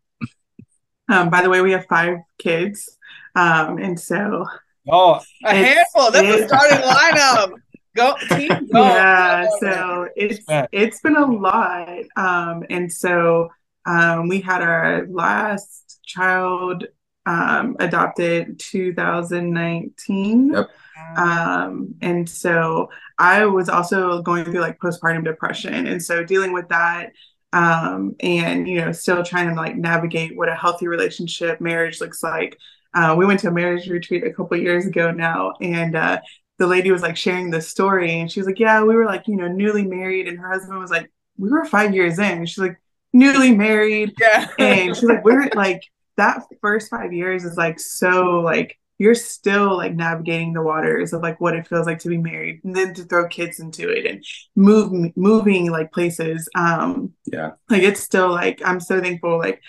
[1.10, 2.98] um, by the way, we have five kids.
[3.36, 4.46] Um, and so
[4.92, 6.12] Oh, a handful.
[6.12, 7.54] That's a starting lineup.
[7.96, 8.84] Go team go.
[8.84, 10.40] Yeah, so it's
[10.72, 12.00] it's been a lot.
[12.16, 13.50] Um, and so
[13.86, 16.86] um, we had our last child
[17.26, 20.54] um, adopted 2019.
[20.54, 20.70] Yep.
[21.18, 25.88] Um, and so I was also going through like postpartum depression.
[25.88, 27.14] And so dealing with that
[27.54, 32.24] um, and you know still trying to like navigate what a healthy relationship marriage looks
[32.24, 32.58] like.
[32.94, 36.20] Uh, we went to a marriage retreat a couple years ago now and uh,
[36.58, 39.28] the lady was like sharing the story and she was like yeah we were like
[39.28, 41.10] you know newly married and her husband was like
[41.40, 42.46] we were five years in.
[42.46, 42.80] She's like
[43.14, 44.14] newly married.
[44.20, 44.48] Yeah.
[44.60, 45.84] And she's like we're like
[46.18, 51.24] that first five years is like so like you're still like navigating the waters of
[51.24, 54.06] like what it feels like to be married and then to throw kids into it
[54.06, 54.24] and
[54.56, 57.52] move moving like places um yeah.
[57.70, 59.62] like it's still like i'm so thankful like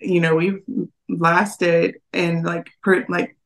[0.00, 0.62] you know we've
[1.08, 3.36] lasted and like per, like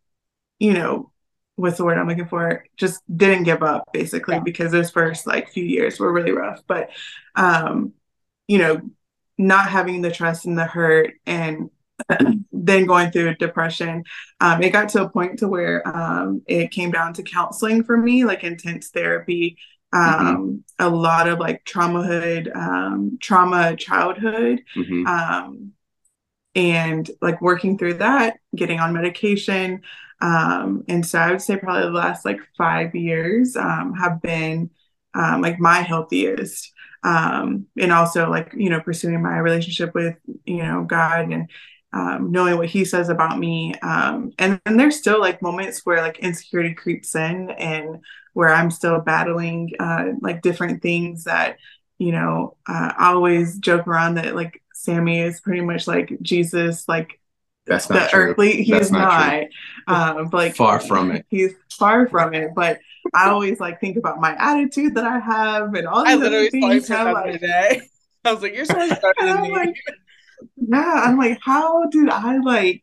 [0.59, 1.13] you know
[1.57, 2.65] what's the word i'm looking for?
[2.77, 4.43] Just didn't give up basically yeah.
[4.43, 6.63] because those first like few years were really rough.
[6.67, 6.91] But
[7.35, 7.93] um
[8.49, 8.81] you know
[9.39, 11.71] not having the trust and the hurt and
[12.63, 14.05] then going through depression
[14.41, 17.97] um, it got to a point to where um, it came down to counseling for
[17.97, 19.59] me like intense therapy
[19.95, 20.27] mm-hmm.
[20.27, 20.57] um, mm-hmm.
[20.79, 25.07] a lot of like traumahood um, trauma childhood mm-hmm.
[25.07, 25.73] Um,
[26.55, 29.83] and like working through that getting on medication
[30.21, 34.71] um, and so i would say probably the last like five years have been
[35.15, 36.73] like my healthiest
[37.05, 41.51] um, and also like you know pursuing my relationship with you know God and
[41.93, 43.75] um, knowing what he says about me.
[43.83, 48.01] Um, and then there's still like moments where like insecurity creeps in and
[48.33, 51.59] where I'm still battling uh, like different things that,
[51.99, 56.89] you know, uh, I always joke around that like Sammy is pretty much like Jesus,
[56.89, 57.21] like
[57.67, 58.31] that's not the true.
[58.31, 58.63] earthly.
[58.63, 59.45] He's That's not.
[59.87, 61.27] not Um, but, like Far from it.
[61.29, 62.55] He's far from it.
[62.55, 62.81] But
[63.15, 66.49] I always like think about my attitude that I have and all I these literally
[66.49, 66.91] other saw you things.
[66.91, 67.83] I'm that like, today.
[68.25, 69.51] I was like, you're so much better and I'm me.
[69.51, 69.75] like,
[70.57, 72.83] yeah, I'm like, how did I like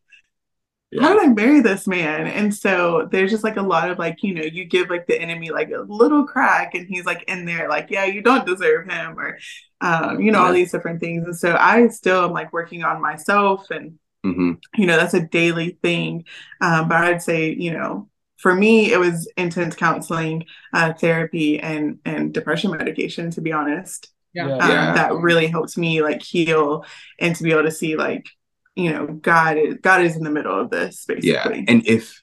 [1.00, 2.28] how did I marry this man?
[2.28, 5.20] And so there's just like a lot of like, you know, you give like the
[5.20, 8.90] enemy like a little crack and he's like in there, like, yeah, you don't deserve
[8.90, 9.38] him, or
[9.82, 11.24] um, you know, all these different things.
[11.26, 15.22] And so I still am like working on myself and hmm you know, that's a
[15.28, 16.26] daily thing.
[16.62, 22.00] Um, but I'd say, you know, for me, it was intense counseling, uh, therapy, and
[22.06, 23.32] and depression medication.
[23.32, 24.46] To be honest, Yeah.
[24.46, 24.94] um, Yeah.
[24.94, 26.86] that really helped me like heal
[27.20, 28.28] and to be able to see like,
[28.76, 31.64] you know, God is God is in the middle of this basically Yeah.
[31.68, 32.22] And if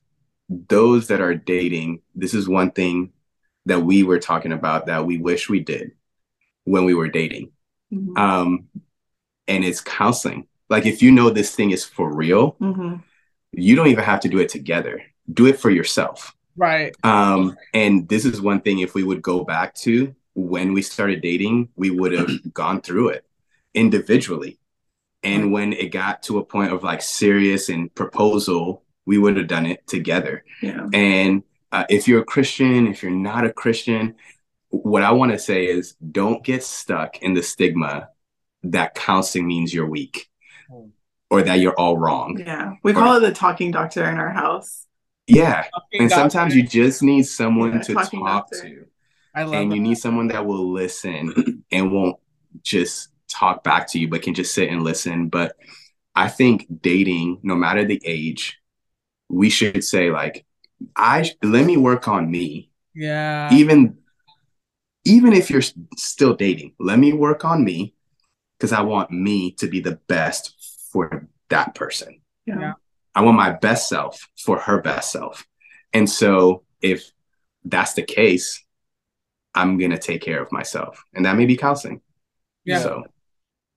[0.49, 3.12] those that are dating, this is one thing
[3.66, 5.90] that we were talking about that we wish we did
[6.64, 7.51] when we were dating.
[7.92, 8.16] Mhm.
[8.19, 8.69] Um,
[9.49, 10.47] and it's counseling.
[10.69, 13.03] Like if you know this thing is for real, Mhm.
[13.53, 15.03] you don't even have to do it together.
[15.33, 16.35] Do it for yourself.
[16.57, 16.95] Right.
[17.03, 21.22] Um, and this is one thing if we would go back to when we started
[21.22, 23.25] dating, we would have gone through it
[23.75, 24.59] individually.
[25.22, 29.49] And when it got to a point of like serious and proposal, we would have
[29.49, 30.44] done it together.
[30.62, 30.87] Yeah.
[30.92, 34.14] And uh, if you're a Christian, if you're not a Christian,
[34.68, 38.11] what I want to say is don't get stuck in the stigma
[38.62, 40.29] that counseling means you're weak
[40.68, 40.88] Hmm.
[41.31, 42.38] or that you're all wrong.
[42.44, 42.75] Yeah.
[42.83, 44.87] We call it the talking doctor in our house.
[45.29, 45.64] Yeah.
[45.92, 46.14] And Doctor.
[46.31, 48.62] sometimes you just need someone Yeah, to talk doctor.
[48.62, 48.87] to.
[49.37, 52.16] I love and you need someone that will listen and won't
[52.62, 55.55] just talk back to you but can just sit and listen but
[56.14, 58.59] i think dating no matter the age
[59.29, 60.46] we should say like
[60.96, 63.53] i let me work on me Yeah.
[63.53, 63.99] even
[65.05, 67.94] even if you're still dating let me work on me
[68.57, 70.55] because i want me to be the best
[70.92, 72.61] for that person Yeah.
[72.61, 72.72] Yeah.
[73.14, 75.46] I want my best self for her best self.
[75.94, 77.11] And so if
[77.64, 78.62] that's the case,
[79.57, 81.03] I'm going to take care of myself.
[81.14, 82.01] And that may be counseling.
[82.64, 82.81] Yeah.
[82.81, 83.05] So,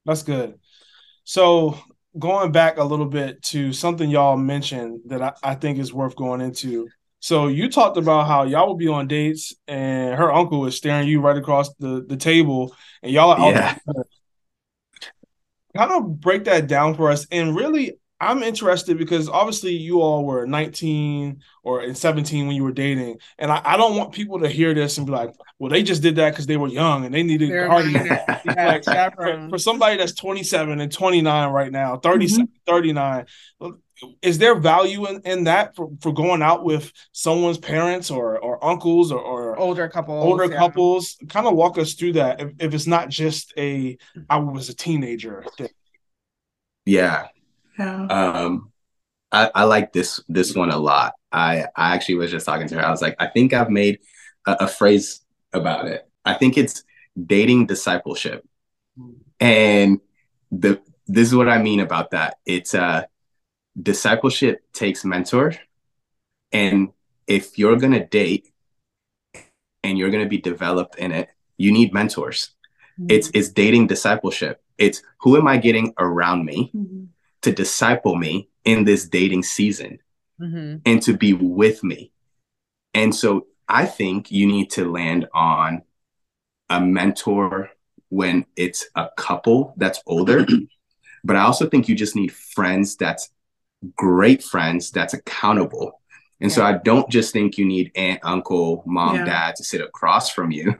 [0.05, 0.59] That's good.
[1.23, 1.77] So
[2.17, 6.15] going back a little bit to something y'all mentioned that I, I think is worth
[6.15, 6.89] going into.
[7.19, 11.07] So you talked about how y'all will be on dates and her uncle is staring
[11.07, 13.75] you right across the, the table and y'all are out Yeah.
[15.75, 17.27] kind of break that down for us.
[17.31, 22.63] And really, I'm interested because obviously you all were 19 or in 17 when you
[22.63, 23.19] were dating.
[23.37, 26.01] And I, I don't want people to hear this and be like, well, they just
[26.01, 27.91] did that because they were young and they needed They're party.
[27.91, 28.41] Yeah,
[28.85, 32.71] Like, for, for somebody that's 27 and 29 right now, 37, mm-hmm.
[32.71, 33.25] 39,
[34.21, 38.63] is there value in, in that for, for going out with someone's parents or, or
[38.63, 40.25] uncles or, or older couples.
[40.25, 40.57] older yeah.
[40.57, 41.17] couples?
[41.29, 43.97] Kind of walk us through that if, if it's not just a
[44.29, 45.69] I was a teenager thing.
[46.85, 47.27] yeah.
[47.79, 48.03] Yeah.
[48.05, 48.71] Um,
[49.31, 51.13] I, I like this, this one a lot.
[51.31, 52.85] I, I actually was just talking to her.
[52.85, 53.99] I was like, I think I've made
[54.45, 55.21] a, a phrase
[55.53, 56.07] about it.
[56.25, 56.83] I think it's
[57.25, 58.45] dating discipleship.
[59.39, 59.99] And
[60.51, 62.37] the, this is what I mean about that.
[62.45, 63.03] It's, uh,
[63.81, 65.53] discipleship takes mentor
[66.51, 66.89] and
[67.27, 68.51] if you're going to date
[69.83, 72.49] and you're going to be developed in it you need mentors
[73.07, 77.07] it's it's dating discipleship it's who am i getting around me Mhm.
[77.41, 79.99] To disciple me in this dating season
[80.41, 80.81] Mhm.
[80.85, 82.11] and to be with me
[82.93, 85.81] and so i think you need to land on
[86.69, 87.69] a mentor
[88.09, 90.45] when it's a couple that's older
[91.23, 93.29] but i also think you just need friends that's
[93.95, 96.01] great friends that's accountable.
[96.41, 99.25] And so I don't just think you need aunt, uncle, mom, Yeah.
[99.25, 100.77] dad to sit across from you.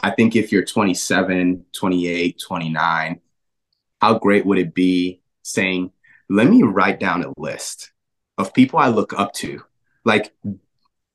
[0.00, 3.20] I think if you're 27, 28, 29,
[4.02, 5.92] how great would it be saying,
[6.32, 7.92] let me write down a list
[8.38, 9.62] of people I look up to,
[10.04, 10.34] like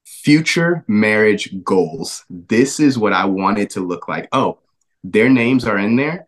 [0.05, 2.23] future marriage goals.
[2.29, 4.27] This is what I want it to look like.
[4.31, 4.59] Oh,
[5.03, 6.27] their names are in there.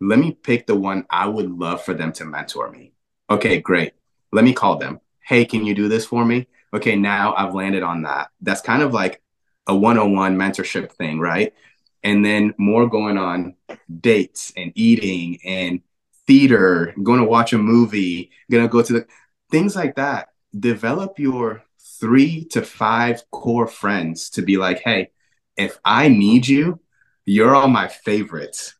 [0.00, 2.92] Let me pick the one I would love for them to mentor me.
[3.30, 3.94] Okay, great.
[4.30, 5.00] Let me call them.
[5.20, 6.48] Hey, can you do this for me?
[6.74, 8.28] Okay, now I've landed on that.
[8.42, 9.22] That's kind of like
[9.66, 11.54] a one on one mentorship thing, right?
[12.02, 13.54] And then more going on
[14.00, 15.80] dates and eating and
[16.28, 19.06] theater, going to watch a movie, gonna go to the
[19.50, 20.28] things like that.
[20.58, 21.64] Develop your
[22.00, 25.10] three to five core friends to be like, hey,
[25.56, 26.80] if I need you,
[27.24, 28.76] you're all my favorites.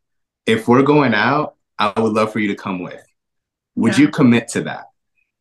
[0.47, 3.05] If we're going out, I would love for you to come with.
[3.77, 4.07] Would Yeah.
[4.07, 4.87] you commit to that?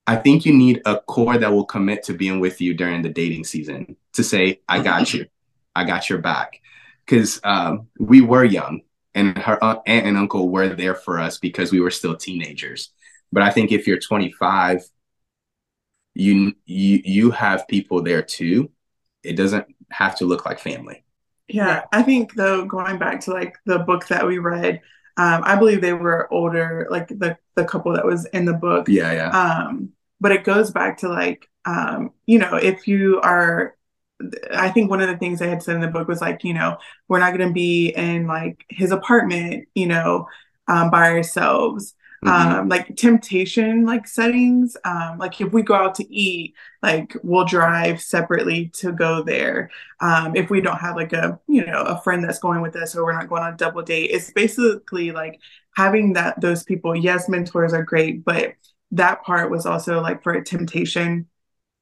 [0.08, 3.10] I think you need a core that will commit to being with you during the
[3.10, 5.28] dating season to say, I got you.
[5.76, 6.62] I got your back.
[7.06, 8.82] Because um, we were young
[9.18, 12.92] and her aunt and uncle were there for us because we were still teenagers.
[13.32, 14.82] But I think if you're 25,
[16.14, 18.72] you you you have people there too.
[19.24, 21.04] It doesn't have to look like family.
[21.48, 24.82] Yeah, I think though going back to like the book that we read,
[25.18, 28.88] um, I believe they were older, like the the couple that was in the book.
[28.88, 29.30] Yeah, yeah.
[29.30, 33.77] Um, but it goes back to like um, you know, if you are
[34.52, 36.54] I think one of the things I had said in the book was like, you
[36.54, 36.78] know,
[37.08, 40.28] we're not going to be in like his apartment, you know,
[40.68, 41.94] um, by ourselves.
[42.26, 42.60] Mm-hmm.
[42.60, 44.76] Um, like temptation, like settings.
[44.84, 49.70] Um, like if we go out to eat, like we'll drive separately to go there.
[50.00, 52.96] Um, if we don't have like a, you know, a friend that's going with us
[52.96, 55.40] or we're not going on a double date, it's basically like
[55.76, 56.96] having that those people.
[56.96, 58.56] Yes, mentors are great, but
[58.92, 61.28] that part was also like for a temptation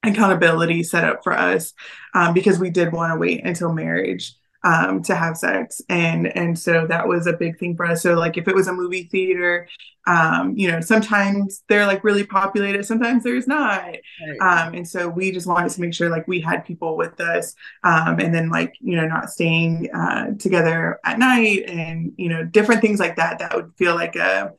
[0.07, 1.73] accountability set up for us
[2.13, 5.81] um, because we did want to wait until marriage um, to have sex.
[5.89, 8.01] And and so that was a big thing for us.
[8.01, 9.67] So like if it was a movie theater
[10.07, 13.81] um, you know sometimes they're like really populated sometimes there's not.
[13.81, 13.97] Right.
[14.41, 17.55] um, and so we just wanted to make sure like we had people with us
[17.83, 22.43] um, and then like you know not staying uh, together at night and you know
[22.43, 24.53] different things like that that would feel like a,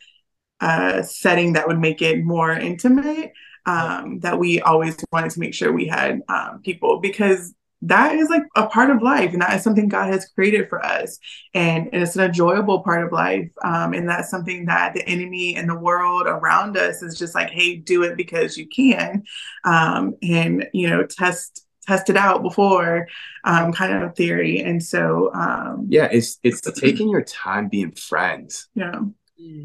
[0.61, 3.33] a setting that would make it more intimate
[3.67, 8.31] um, that we always wanted to make sure we had um, people because that is
[8.31, 11.19] like a part of life and that is something god has created for us.
[11.53, 15.57] And, and it's an enjoyable part of life um, and that's something that the enemy
[15.57, 19.25] and the world around us is just like hey do it because you can
[19.65, 23.07] um, and you know test test it out before
[23.45, 24.61] um, kind of theory.
[24.61, 28.69] And so um, yeah it's it's taking your time being friends.
[28.75, 29.01] Yeah.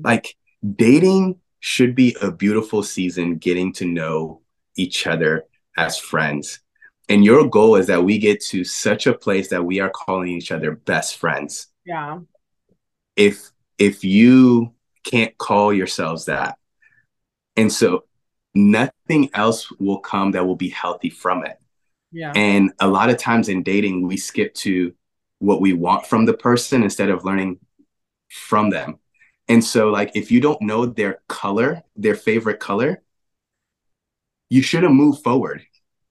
[0.04, 0.36] Like
[0.76, 4.42] dating should be a beautiful season getting to know
[4.76, 5.46] each other
[5.78, 6.60] as friends.
[7.08, 10.30] And your goal is that we get to such a place that we are calling
[10.30, 11.68] each other best friends.
[11.86, 12.20] Yeah.
[13.16, 16.58] If if you can't call yourselves that.
[17.56, 18.06] And so
[18.54, 21.58] nothing else will come that will be healthy from it.
[22.12, 22.32] Yeah.
[22.36, 24.94] And a lot of times in dating we skip to
[25.40, 27.60] what we want from the person instead of learning
[28.30, 28.98] from them.
[29.52, 33.04] And so, like, if you don't know their color, their favorite color,
[34.50, 35.62] you shouldn't move forward.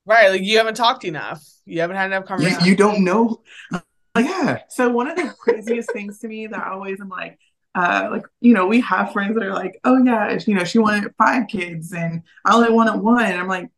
[0.05, 0.29] Right.
[0.29, 1.43] Like, you haven't talked enough.
[1.65, 2.63] You haven't had enough conversation.
[2.63, 3.41] You, you don't know.
[3.71, 3.83] Like,
[4.19, 4.59] yeah.
[4.69, 7.39] So, one of the craziest things to me that I always am like,
[7.73, 10.77] uh, like you know, we have friends that are like, oh yeah, you know, she
[10.77, 13.25] wanted five kids and I only wanted one.
[13.25, 13.69] And I'm like,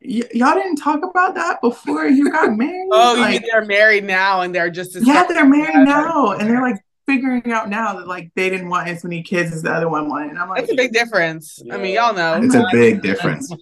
[0.00, 2.90] y- y'all didn't talk about that before you got married.
[2.92, 6.76] oh, like, they're married now and they're just yeah, they're married now and they're like
[7.08, 10.08] figuring out now that like they didn't want as many kids as the other one
[10.08, 10.30] wanted.
[10.30, 11.60] And I'm like, it's a big difference.
[11.64, 11.74] Yeah.
[11.74, 12.40] I mean, y'all know.
[12.42, 13.52] It's a big difference.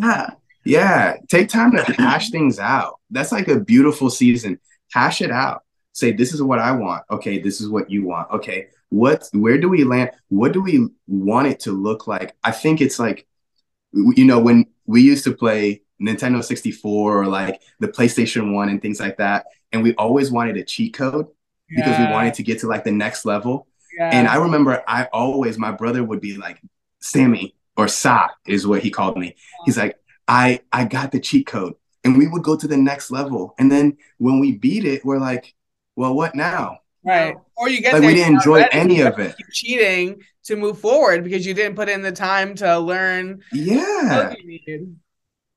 [0.00, 0.30] yeah.
[0.64, 1.16] Yeah.
[1.28, 2.98] Take time to hash things out.
[3.10, 4.58] That's like a beautiful season.
[4.92, 5.62] Hash it out.
[5.92, 7.04] Say, this is what I want.
[7.10, 8.30] Okay, this is what you want.
[8.32, 8.68] Okay.
[8.90, 10.10] What where do we land?
[10.28, 12.34] What do we want it to look like?
[12.42, 13.26] I think it's like,
[13.92, 18.80] you know, when we used to play Nintendo 64 or like the PlayStation 1 and
[18.80, 19.46] things like that.
[19.72, 21.26] And we always wanted a cheat code
[21.68, 22.06] because yeah.
[22.06, 23.66] we wanted to get to like the next level.
[23.96, 24.10] Yeah.
[24.12, 26.60] And I remember I always, my brother would be like,
[27.00, 29.36] Sammy or Sa is what he called me.
[29.64, 29.88] He's uh-huh.
[29.88, 31.74] like, I, I got the cheat code.
[32.04, 33.54] And we would go to the next level.
[33.58, 35.54] And then when we beat it, we're like,
[35.96, 36.78] well, what now?
[37.04, 37.36] Right.
[37.56, 39.34] Or you get like we didn't enjoy any of it.
[39.52, 43.42] cheating to move forward because you didn't put in the time to learn.
[43.52, 44.34] Yeah.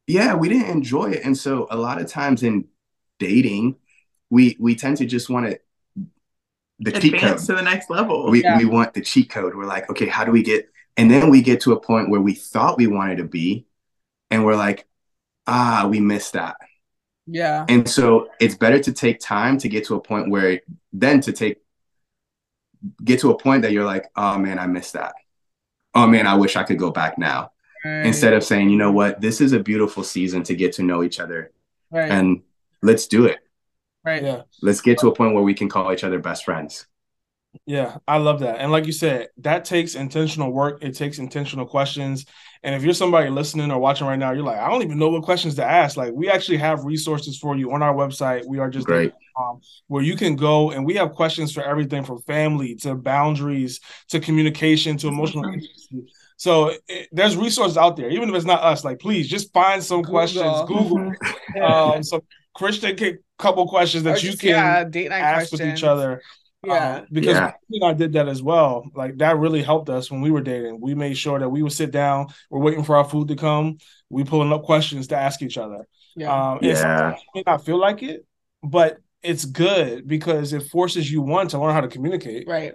[0.08, 1.22] Yeah, we didn't enjoy it.
[1.24, 2.66] And so a lot of times in
[3.20, 3.76] dating,
[4.30, 5.60] we we tend to just want to
[6.82, 8.30] the cheat code to the next level.
[8.30, 8.58] We yeah.
[8.58, 9.56] we want the cheat code.
[9.56, 10.70] We're like, okay, how do we get?
[10.98, 13.66] And then we get to a point where we thought we wanted to be,
[14.30, 14.88] and we're like,
[15.48, 16.58] ah, we missed that.
[17.28, 17.66] Yeah.
[17.70, 21.32] And so it's better to take time to get to a point where then to
[21.32, 21.60] take
[23.04, 25.14] get to a point that you're like, oh man, I missed that.
[25.94, 27.52] Oh man, I wish I could go back now.
[27.86, 28.06] Right.
[28.06, 31.04] Instead of saying, you know what, this is a beautiful season to get to know
[31.04, 31.52] each other.
[31.92, 32.10] Right.
[32.10, 32.42] And
[32.82, 33.40] let's do it.
[34.04, 34.24] Right.
[34.24, 34.42] Yeah.
[34.62, 36.88] Let's get to a point where we can call each other best friends.
[37.66, 38.60] Yeah, I love that.
[38.60, 40.84] And like you said, that takes intentional work.
[40.84, 42.26] It takes intentional questions.
[42.64, 45.10] And if you're somebody listening or watching right now, you're like, I don't even know
[45.10, 45.98] what questions to ask.
[45.98, 48.46] Like, we actually have resources for you on our website.
[48.48, 49.12] We Are Just Dating.
[49.40, 53.80] Um, where you can go and we have questions for everything from family to boundaries
[54.10, 56.12] to communication to emotional intimacy.
[56.36, 58.84] So it, there's resources out there, even if it's not us.
[58.84, 60.12] Like, please just find some Google.
[60.12, 61.14] questions, Google.
[61.64, 62.24] um, so
[62.54, 65.62] Christian can a couple questions that you can yeah, date night ask questions.
[65.62, 66.22] with each other.
[66.66, 66.98] Yeah.
[66.98, 67.54] Um, because Yeah.
[67.70, 68.86] you and I did that as well.
[68.94, 70.80] Like that really helped us when we were dating.
[70.80, 73.78] We made sure that we would sit down, we're waiting for our food to come,
[74.10, 75.88] we pulling up questions to ask each other.
[76.16, 76.52] Yeah.
[76.52, 76.76] Um, Yeah.
[76.76, 78.26] sometimes you may not feel like it,
[78.62, 82.74] but it's good because it forces you one to learn how to communicate right.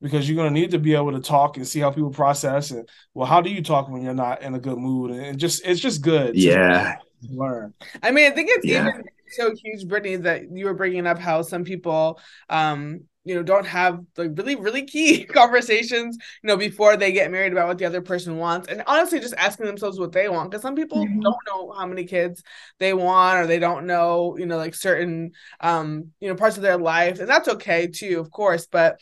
[0.00, 2.70] because you're going to need to be able to talk and see how people process
[2.72, 5.64] and well how do you talk when you're not in a good mood and just
[5.66, 6.96] it's just good to Yeah.
[7.28, 8.88] Learn I mean, I think it's Yeah.
[8.88, 13.42] even so huge, Brittany, that you were bringing up how some people, um, you know,
[13.42, 17.78] don't have like really, really key conversations, you know, before they get married about what
[17.78, 21.06] the other person wants, and honestly, just asking themselves what they want, because some people
[21.06, 21.20] Mhm.
[21.22, 22.42] don't know how many kids
[22.78, 26.62] they want, or they don't know, you know, like certain, um, you know, parts of
[26.62, 28.98] their life, and that's okay too, of course, but.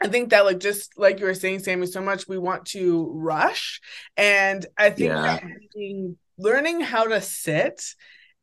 [0.00, 3.10] I think that like just like you were saying, Sammy, so much we want to
[3.14, 3.80] rush.
[4.16, 5.24] And I think Yeah.
[5.24, 5.42] that
[5.74, 7.82] being, learning how to sit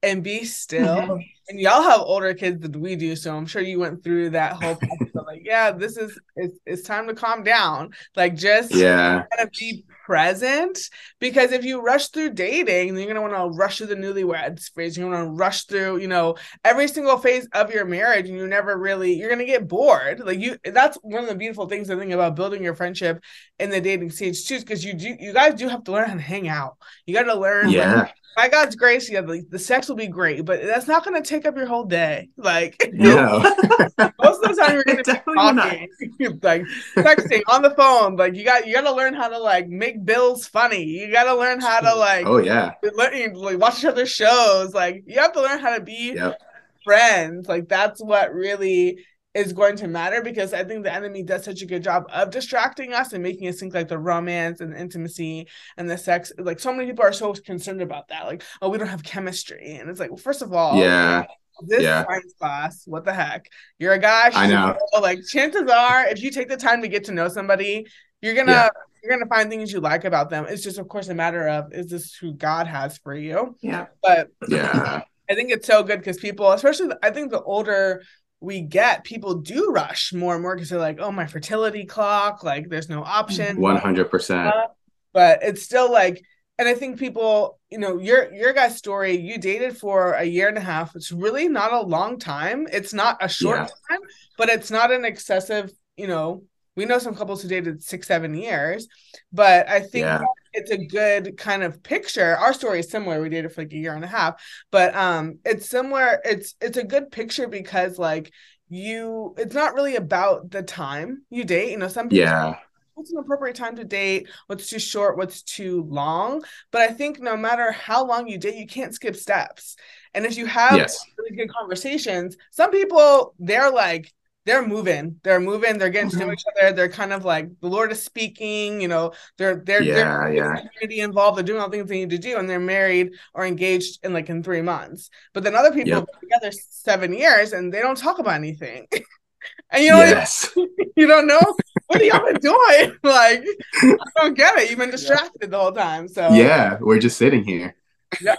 [0.03, 0.95] and be still.
[0.97, 1.21] Mm-hmm.
[1.47, 4.53] And y'all have older kids than we do, so I'm sure you went through that
[4.53, 7.91] whole process of like, yeah, this is it's, it's time to calm down.
[8.15, 9.23] Like just Yeah.
[9.35, 10.77] kind of be present
[11.19, 14.71] because if you rush through dating, then you're gonna want to rush through the newlyweds
[14.73, 14.97] phase.
[14.97, 18.77] You're gonna rush through, you know, every single phase of your marriage, and you never
[18.77, 20.21] really you're gonna get bored.
[20.21, 23.23] Like you, that's one of the beautiful things I think about building your friendship
[23.59, 26.15] in the dating stage too, because you do you guys do have to learn how
[26.15, 26.77] to hang out.
[27.05, 27.65] You got to learn.
[27.67, 28.09] like, Yeah.
[28.35, 31.27] by God's grace, yeah, the, the sex will be great, but that's not going to
[31.35, 32.29] take up your whole day.
[32.37, 33.39] Like No.
[34.19, 36.63] most of the time, you're going to be talking, like
[36.95, 38.15] texting on the phone.
[38.15, 40.83] Like you got you got to learn how to like make bills funny.
[40.83, 42.71] You got to learn how to like, oh yeah.
[42.95, 44.73] learn, like watch each other's shows.
[44.73, 46.39] Like you have to learn how to be Yep.
[46.83, 47.47] friends.
[47.47, 49.05] Like that's what really
[49.35, 52.31] is going to matter because I think the enemy does such a good job of
[52.31, 56.31] distracting us and making us think like the romance and the intimacy and the sex.
[56.39, 58.25] Like so many people are so concerned about that.
[58.25, 59.75] Like, oh, we don't have chemistry.
[59.75, 61.25] And it's like, well, first of all, Yeah.
[61.67, 62.05] this yeah.
[62.05, 63.47] science class, what the heck?
[63.77, 64.31] You're a guy.
[64.33, 64.77] I know.
[64.93, 65.01] girl.
[65.01, 67.85] Like chances are, if you take the time to get to know somebody,
[68.21, 68.69] you're gonna Yeah.
[69.03, 70.45] you're gonna find things you like about them.
[70.47, 73.57] It's just, of course, a matter of is this who God has for you?
[73.61, 73.87] Yeah.
[74.01, 75.01] But Yeah.
[75.29, 78.01] I think it's so good because people, especially I think the older
[78.41, 82.43] we get, people do rush more and more because they're like, oh, my fertility clock,
[82.43, 83.59] like there's no option.
[83.59, 84.47] One hundred percent.
[84.47, 84.67] Uh,
[85.13, 86.23] but it's still like,
[86.57, 90.47] and I think people, you know, your your guys' story, you dated for a year
[90.47, 90.95] and a half.
[90.95, 92.67] It's really not a long time.
[92.71, 93.67] It's not a short Yeah.
[93.89, 94.07] time,
[94.37, 96.43] but it's not an excessive, you know.
[96.75, 98.87] We know some couples who dated six, seven years,
[99.31, 100.25] but I think Yeah.
[100.53, 102.35] it's a good kind of picture.
[102.37, 103.21] Our story is similar.
[103.21, 106.19] We dated for like a year and a half, but um, it's similar.
[106.23, 108.31] It's it's a good picture because like
[108.69, 111.71] you, it's not really about the time you date.
[111.71, 112.55] You know, some people Yeah.
[112.93, 116.43] what's an appropriate time to date, what's too short, what's too long.
[116.71, 119.75] But I think no matter how long you date, you can't skip steps.
[120.13, 121.05] And if you have Yes.
[121.17, 124.13] really good conversations, some people they're like
[124.45, 126.71] they're moving, they're moving, they're getting to know each other.
[126.71, 130.55] They're kind of like the Lord is speaking, you know, they're they're Yeah, they're yeah.
[130.55, 133.45] community involved, they're doing all the things they need to do, and they're married or
[133.45, 135.09] engaged in like in three months.
[135.33, 136.05] But then other people Yep.
[136.21, 138.87] together seven years and they don't talk about anything.
[139.71, 140.15] and you know what I mean?
[140.17, 140.51] Yes.
[140.95, 141.41] you don't know
[141.87, 142.97] what have y'all been doing?
[143.03, 143.43] Like,
[143.83, 144.69] I don't get it.
[144.69, 146.07] You've been distracted the whole time.
[146.07, 146.77] So Yeah.
[146.81, 147.75] We're just sitting here.
[148.21, 148.35] yeah.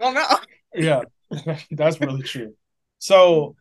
[0.00, 0.38] I don't know.
[0.74, 1.02] yeah
[1.70, 2.54] that's really true
[2.98, 3.54] so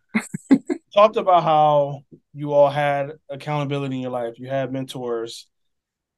[0.93, 5.47] talked about how you all had accountability in your life you had mentors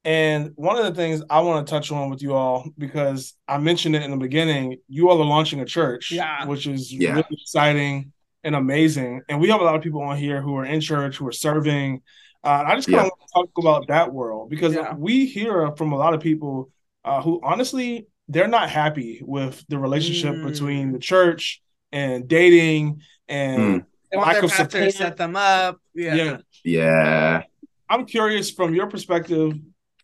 [0.04, 3.56] and one of the things i want to touch on with you all because i
[3.58, 6.44] mentioned it in the beginning you all are launching a church Yeah.
[6.46, 7.10] which is Yeah.
[7.12, 8.12] really exciting
[8.44, 11.16] and amazing and we have a lot of people on here who are in church
[11.16, 12.02] who are serving
[12.44, 13.10] uh, i just kind of Yeah.
[13.10, 14.94] want to talk about that world because Yeah.
[14.94, 16.70] we hear from a lot of people
[17.04, 20.44] uh, who honestly they're not happy with the relationship Mm.
[20.46, 21.60] between the church
[21.92, 23.86] and dating and Mm.
[24.12, 24.94] They want lack their of pastor to support.
[24.94, 25.80] set them up.
[25.94, 26.14] Yeah.
[26.14, 26.36] yeah.
[26.64, 27.42] Yeah.
[27.88, 29.54] I'm curious from your perspective.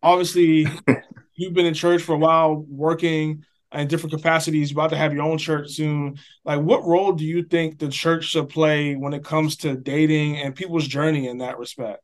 [0.03, 0.67] Obviously,
[1.35, 5.23] you've been in church for a while, working in different capacities, about to have your
[5.23, 6.19] own church soon.
[6.45, 10.39] Like, what role do you think the church should play when it comes to dating
[10.39, 12.01] and people's journey in that respect?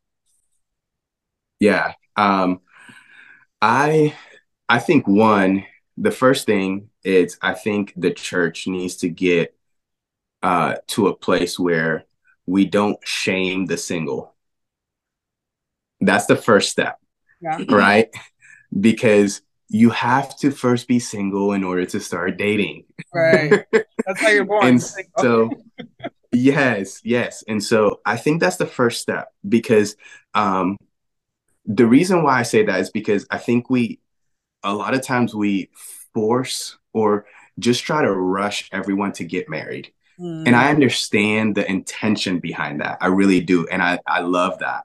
[1.60, 1.94] Yeah.
[2.16, 2.60] Um,
[3.62, 4.14] I
[4.68, 5.64] I think one,
[5.96, 9.56] the first thing is I think the church needs to get
[10.44, 12.04] uh to a place where
[12.46, 14.34] we don't shame the single.
[16.00, 17.00] That's the first step,
[17.40, 17.58] Yeah.
[17.70, 18.10] right?
[18.78, 22.84] Because you have to first be single in order to start dating.
[23.12, 23.64] Right.
[23.72, 24.66] That's how you're born.
[24.66, 24.82] And
[25.18, 25.50] so,
[26.32, 27.42] yes, yes.
[27.48, 29.96] And so I think that's the first step because
[30.34, 30.76] um,
[31.64, 34.00] the reason why I say that is because I think we,
[34.62, 35.70] a lot of times we
[36.12, 37.24] force or
[37.58, 39.90] just try to rush everyone to get married.
[40.18, 40.46] Mm.
[40.46, 42.98] And I understand the intention behind that.
[43.00, 43.66] I really do.
[43.68, 44.84] And I, I love that.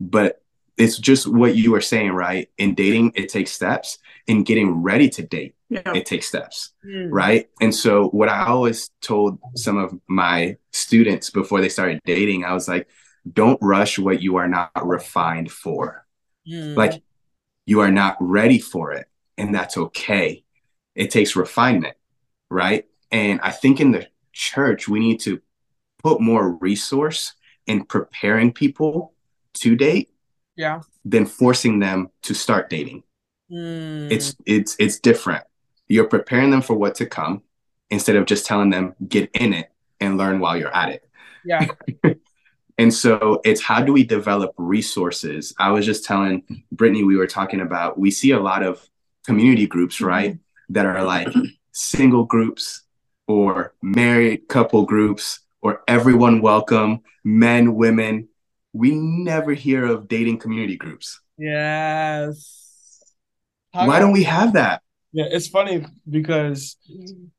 [0.00, 0.42] But
[0.76, 2.48] it's just what you were saying, right?
[2.58, 3.98] In dating, it takes steps.
[4.26, 5.92] In getting ready to date, yeah.
[5.94, 7.08] it takes steps, mm.
[7.10, 7.48] right?
[7.60, 12.54] And so, what I always told some of my students before they started dating, I
[12.54, 12.88] was like,
[13.30, 16.06] don't rush what you are not refined for.
[16.48, 16.74] Mm.
[16.74, 17.02] Like,
[17.66, 19.06] you are not ready for it,
[19.36, 20.42] and that's okay.
[20.94, 21.96] It takes refinement,
[22.50, 22.86] right?
[23.10, 25.40] And I think in the church, we need to
[26.02, 27.34] put more resource
[27.66, 29.14] in preparing people
[29.54, 30.10] to date
[30.56, 30.80] yeah.
[31.04, 33.02] than forcing them to start dating.
[33.52, 34.10] Mm.
[34.10, 35.44] it's it's it's different.
[35.86, 37.42] You're preparing them for what to come
[37.90, 39.70] instead of just telling them get in it
[40.00, 41.08] and learn while you're at it.
[41.44, 41.66] Yeah.
[42.78, 45.54] And so it's how do we develop resources?
[45.58, 48.88] I was just telling brittany we were talking about we see a lot of
[49.24, 50.06] community groups mm-hmm.
[50.06, 50.38] right
[50.70, 51.28] that are like
[51.72, 52.82] single groups
[53.26, 58.28] or married couple groups or everyone welcome men women
[58.74, 61.20] we never hear of dating community groups.
[61.38, 63.00] Yes.
[63.72, 64.82] How Why don't we have that?
[65.12, 66.76] Yeah, it's funny because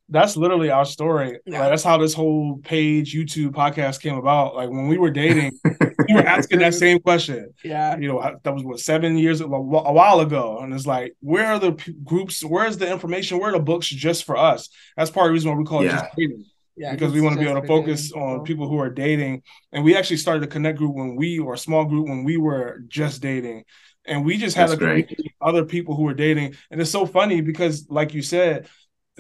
[0.08, 1.40] that's literally our story.
[1.46, 4.56] Like that's how this whole page, YouTube, podcast came about.
[4.56, 5.60] Like when we were dating,
[6.08, 7.54] we were asking that same question.
[7.64, 11.48] Yeah, you know that was what seven years a while ago, and it's like, where
[11.48, 12.44] are the p- groups?
[12.44, 13.40] Where's the information?
[13.40, 14.70] Where are the books just for us?
[14.98, 16.02] That's part of the reason why we call it yeah.
[16.02, 16.46] just dating
[16.78, 19.44] yeah, because we want to be able to focus on people who are dating.
[19.72, 22.38] And we actually started a connect group when we or a small group when we
[22.38, 23.64] were just dating.
[24.06, 25.08] And we just had That's a
[25.42, 26.56] other people who were dating.
[26.70, 28.68] And it's so funny because, like you said,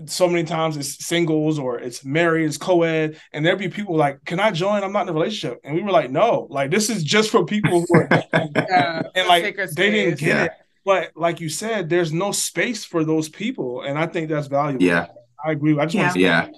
[0.06, 4.24] so many times it's singles or it's married, it's co-ed, and there'd be people like,
[4.26, 4.84] "Can I join?
[4.84, 7.46] I'm not in a relationship." And we were like, "No, like this is just for
[7.46, 10.44] people who are," yeah, and like they didn't get yeah.
[10.46, 10.52] it.
[10.84, 14.84] But like you said, there's no space for those people, and I think that's valuable.
[14.84, 15.08] Yeah,
[15.44, 15.78] I agree.
[15.80, 16.46] I just yeah.
[16.48, 16.52] yeah.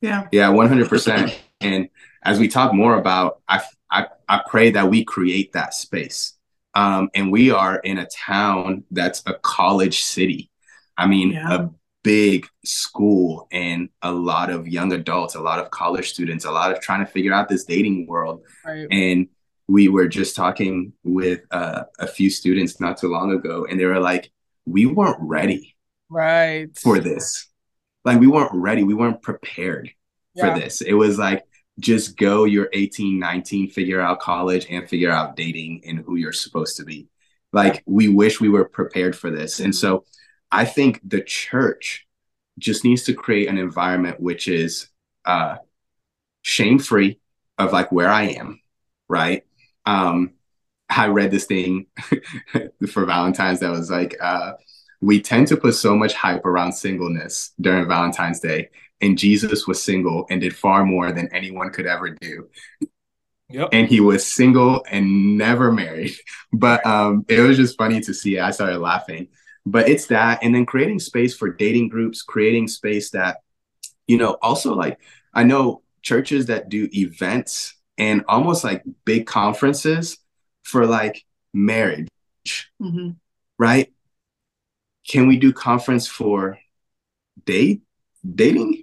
[0.00, 0.28] Yeah.
[0.30, 1.34] Yeah, 100%.
[1.60, 1.88] And
[2.22, 6.34] as we talk more about, I, I, I pray that we create that space.
[6.74, 10.50] Um, and we are in a town that's a college city.
[10.98, 11.54] I mean, yeah.
[11.54, 11.70] a
[12.06, 16.70] big school and a lot of young adults, a lot of college students, a lot
[16.70, 18.42] of trying to figure out this dating world.
[18.64, 18.86] Right.
[18.92, 19.26] And
[19.66, 23.86] we were just talking with uh, a few students not too long ago, and they
[23.86, 24.30] were like,
[24.66, 25.74] we weren't ready
[26.08, 27.48] right for this
[28.04, 29.90] like we weren't ready we weren't prepared
[30.34, 30.54] yeah.
[30.54, 31.42] for this it was like
[31.80, 36.32] just go you're 18 19 figure out college and figure out dating and who you're
[36.32, 37.08] supposed to be
[37.52, 40.04] like we wish we were prepared for this and so
[40.50, 42.06] i think the church
[42.58, 44.88] just needs to create an environment which is
[45.24, 45.56] uh
[46.42, 47.18] shame free
[47.58, 48.60] of like where i am
[49.08, 49.44] right
[49.84, 50.32] um
[50.88, 51.86] i read this thing
[52.88, 54.52] for valentine's that was like uh
[55.00, 58.70] we tend to put so much hype around singleness during Valentine's Day,
[59.00, 62.48] and Jesus was single and did far more than anyone could ever do.
[63.48, 63.68] Yep.
[63.72, 66.14] And he was single and never married.
[66.52, 68.38] But um, it was just funny to see.
[68.38, 69.28] I started laughing.
[69.66, 73.38] But it's that, and then creating space for dating groups, creating space that,
[74.06, 75.00] you know, also like
[75.34, 80.18] I know churches that do events and almost like big conferences
[80.62, 82.08] for like marriage,
[82.80, 83.10] mm-hmm.
[83.58, 83.92] right?
[85.06, 86.58] can we do conference for
[87.44, 87.82] date
[88.34, 88.82] dating?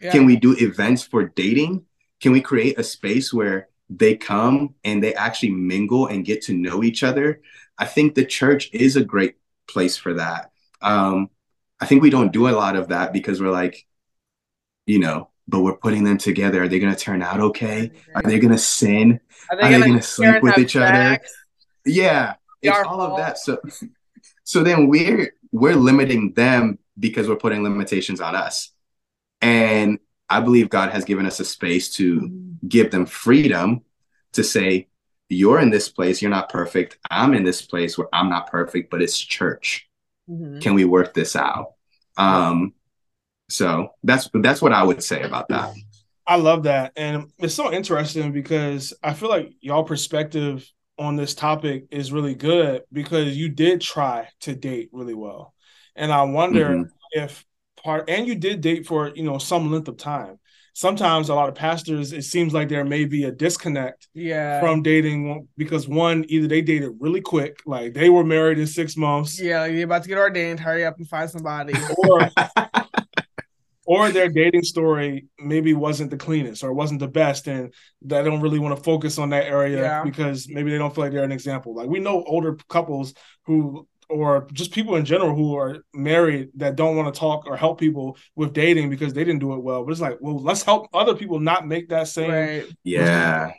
[0.00, 0.12] Yeah.
[0.12, 1.84] Can we do events for dating?
[2.20, 6.54] Can we create a space where they come and they actually mingle and get to
[6.54, 7.40] know each other?
[7.78, 9.36] I think the church is a great
[9.68, 10.50] place for that.
[10.80, 11.30] Um,
[11.80, 13.86] I think we don't do a lot of that because we're like,
[14.86, 16.62] you know, but we're putting them together.
[16.62, 17.92] Are they going to turn out okay?
[18.14, 19.20] Are they going to sin?
[19.50, 21.20] Are they going to sleep with each other?
[21.84, 23.38] Yeah, it's all of that.
[23.38, 23.60] So,
[24.44, 28.70] so then we're we're limiting them because we're putting limitations on us.
[29.40, 29.98] And
[30.28, 32.30] I believe God has given us a space to
[32.66, 33.82] give them freedom
[34.32, 34.88] to say,
[35.28, 36.98] You're in this place, you're not perfect.
[37.10, 39.88] I'm in this place where I'm not perfect, but it's church.
[40.28, 40.60] Mm-hmm.
[40.60, 41.72] Can we work this out?
[42.16, 42.74] Um,
[43.48, 45.74] so that's that's what I would say about that.
[46.26, 46.92] I love that.
[46.96, 50.68] And it's so interesting because I feel like y'all perspective
[50.98, 55.54] on this topic is really good because you did try to date really well.
[55.94, 56.90] And I wonder mm-hmm.
[57.12, 57.44] if
[57.82, 60.38] part and you did date for, you know, some length of time.
[60.76, 64.60] Sometimes a lot of pastors, it seems like there may be a disconnect yeah.
[64.60, 68.94] from dating because one, either they dated really quick, like they were married in six
[68.94, 69.40] months.
[69.40, 71.72] Yeah, you're about to get ordained, hurry up and find somebody.
[71.96, 72.28] Or
[73.86, 77.72] or their dating story maybe wasn't the cleanest or wasn't the best and
[78.02, 80.02] they don't really want to focus on that area yeah.
[80.04, 83.14] because maybe they don't feel like they're an example like we know older couples
[83.44, 87.56] who or just people in general who are married that don't want to talk or
[87.56, 89.84] help people with dating because they didn't do it well.
[89.84, 92.30] But it's like, well, let's help other people not make that same.
[92.30, 92.64] Right.
[92.84, 93.52] Yeah.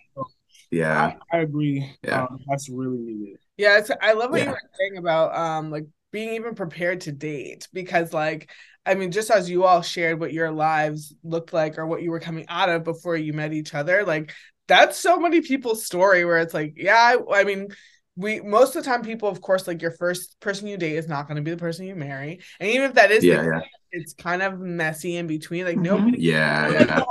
[0.71, 1.13] Yeah.
[1.31, 1.89] I, I agree.
[2.03, 2.23] Yeah.
[2.23, 3.37] Um, that's really needed.
[3.57, 3.81] Yeah.
[4.01, 4.45] I love what yeah.
[4.45, 8.49] you were saying about um like being even prepared to date because like
[8.85, 12.09] I mean, just as you all shared what your lives looked like or what you
[12.09, 14.33] were coming out of before you met each other, like
[14.69, 17.67] that's so many people's story where it's like, yeah, I, I mean,
[18.17, 21.07] we most of the time people of course like your first person you date is
[21.07, 23.61] not going to be the person you marry and even if that is yeah, yeah.
[23.91, 25.83] It's kind of messy in between like mm-hmm.
[25.83, 27.03] nobody yeah, yeah.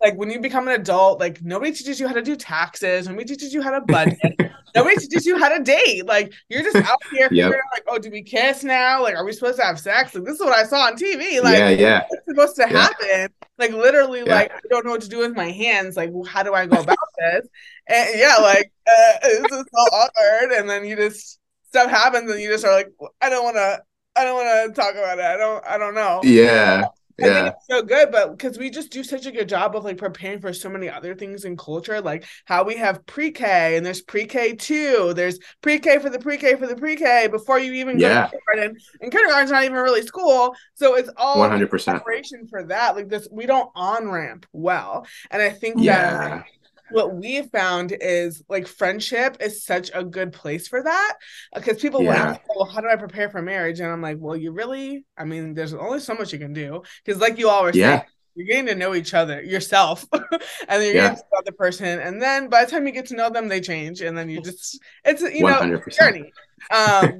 [0.00, 3.24] like when you become an adult like nobody teaches you how to do taxes nobody
[3.24, 4.18] teaches you how to budget
[4.74, 7.50] nobody teaches you how to date like you're just out here yep.
[7.50, 10.34] like oh do we kiss now like are we supposed to have sex like this
[10.34, 12.82] is what i saw on tv like yeah yeah what's supposed to yeah.
[12.82, 14.34] happen like literally yeah.
[14.34, 16.80] like i don't know what to do with my hands like how do i go
[16.80, 17.46] about this
[17.88, 21.38] and yeah like uh, it's just so awkward and then you just
[21.68, 22.88] stuff happens and you just are like
[23.20, 23.80] i don't want to
[24.18, 26.84] i don't want to talk about it i don't i don't know yeah
[27.20, 27.42] I yeah.
[27.44, 29.98] think it's so good, but because we just do such a good job of like
[29.98, 34.00] preparing for so many other things in culture, like how we have pre-K and there's
[34.00, 38.30] pre-K two, there's pre-K for the pre-K for the pre-K before you even yeah.
[38.30, 38.80] go to kindergarten.
[39.00, 42.94] And kindergarten's not even really school, so it's all 100 percent preparation for that.
[42.94, 46.28] Like this, we don't on ramp well, and I think yeah.
[46.28, 46.44] that
[46.90, 51.14] what we found is like friendship is such a good place for that
[51.54, 52.14] because people yeah.
[52.14, 53.80] ask, well, how do I prepare for marriage?
[53.80, 56.82] And I'm like, well, you really, I mean, there's only so much you can do
[57.04, 58.00] because, like you always yeah.
[58.00, 60.20] say, you're getting to know each other yourself and
[60.68, 61.08] then you're yeah.
[61.08, 63.48] getting to know the person and then by the time you get to know them
[63.48, 65.70] they change and then you just it's you 100%.
[65.70, 66.32] know journey
[66.70, 67.18] um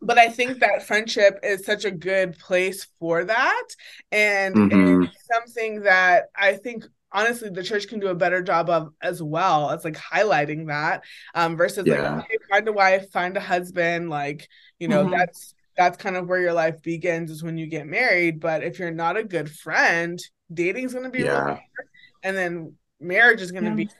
[0.00, 3.64] but I think that friendship is such a good place for that.
[4.12, 5.02] And mm-hmm.
[5.02, 9.22] it's something that I think honestly the church can do a better job of as
[9.22, 11.02] well as like highlighting that
[11.34, 12.16] um versus yeah.
[12.16, 14.48] like okay, find a wife find a husband like
[14.78, 15.12] you know mm-hmm.
[15.12, 18.78] that's that's kind of where your life begins is when you get married but if
[18.78, 20.20] you're not a good friend
[20.52, 21.44] dating's going to be yeah.
[21.44, 21.60] really
[22.22, 23.76] and then marriage is going to yeah.
[23.76, 23.90] be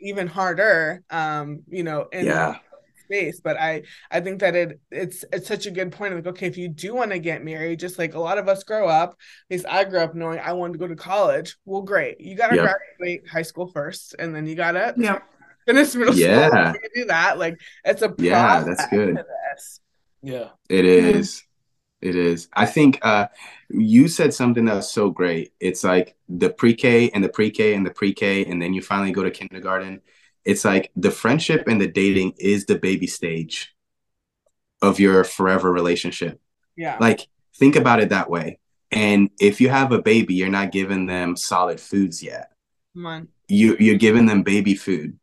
[0.00, 2.58] even harder um you know in yeah
[3.12, 6.46] space but i i think that it it's it's such a good point like okay
[6.46, 9.10] if you do want to get married just like a lot of us grow up
[9.10, 12.20] at least i grew up knowing i wanted to go to college well great.
[12.20, 12.76] You gotta yep.
[12.98, 15.18] graduate high school first and then you gotta yeah.
[15.66, 16.48] finish middle yeah.
[16.48, 19.18] school you do that like it's a yeah that's good.
[20.22, 20.50] Yeah.
[20.68, 21.42] It is.
[22.00, 22.48] It is.
[22.52, 23.28] I think uh
[23.68, 25.52] you said something that was so great.
[25.60, 29.22] It's like the pre-k and the pre-k and the pre-k and then you finally go
[29.22, 30.00] to kindergarten
[30.44, 33.74] it's like the friendship and the dating is the baby stage
[34.80, 36.40] of your forever relationship.
[36.76, 36.96] Yeah.
[37.00, 38.58] Like think about it that way.
[38.90, 42.50] And if you have a baby, you're not giving them solid foods yet.
[42.94, 43.28] Come on.
[43.48, 45.18] You you're giving them baby food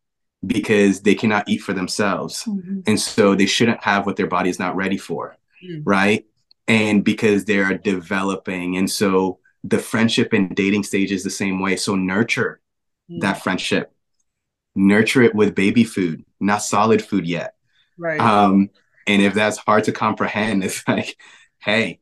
[0.46, 2.44] because they cannot eat for themselves.
[2.44, 2.82] Mm-hmm.
[2.88, 5.38] And so they shouldn't have what their body is not ready for.
[5.64, 5.82] Mm.
[5.84, 6.26] Right.
[6.68, 8.78] And because they're developing.
[8.78, 11.76] And so the friendship and dating stage is the same way.
[11.76, 12.62] So nurture
[13.12, 13.20] mm.
[13.22, 13.94] that friendship
[14.80, 17.56] nurture it with baby food, not solid food yet.
[17.98, 18.20] Right.
[18.20, 18.70] Um,
[19.06, 21.18] and if that's hard to comprehend, it's like,
[21.60, 22.00] hey,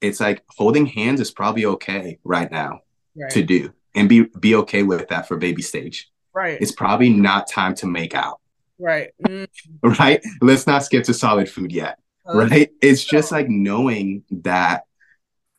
[0.00, 2.80] it's like holding hands is probably okay right now
[3.16, 3.30] right.
[3.32, 6.08] to do and be be okay with that for baby stage.
[6.32, 6.58] Right.
[6.60, 8.40] It's probably not time to make out.
[8.78, 9.10] Right.
[9.26, 9.46] Mm.
[9.98, 10.22] Right.
[10.40, 11.98] Let's not skip to solid food yet.
[12.24, 12.70] right.
[12.80, 14.84] It's just like knowing that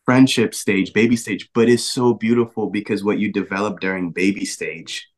[0.05, 5.10] friendship stage, baby stage, but it's so beautiful because what you develop during baby stage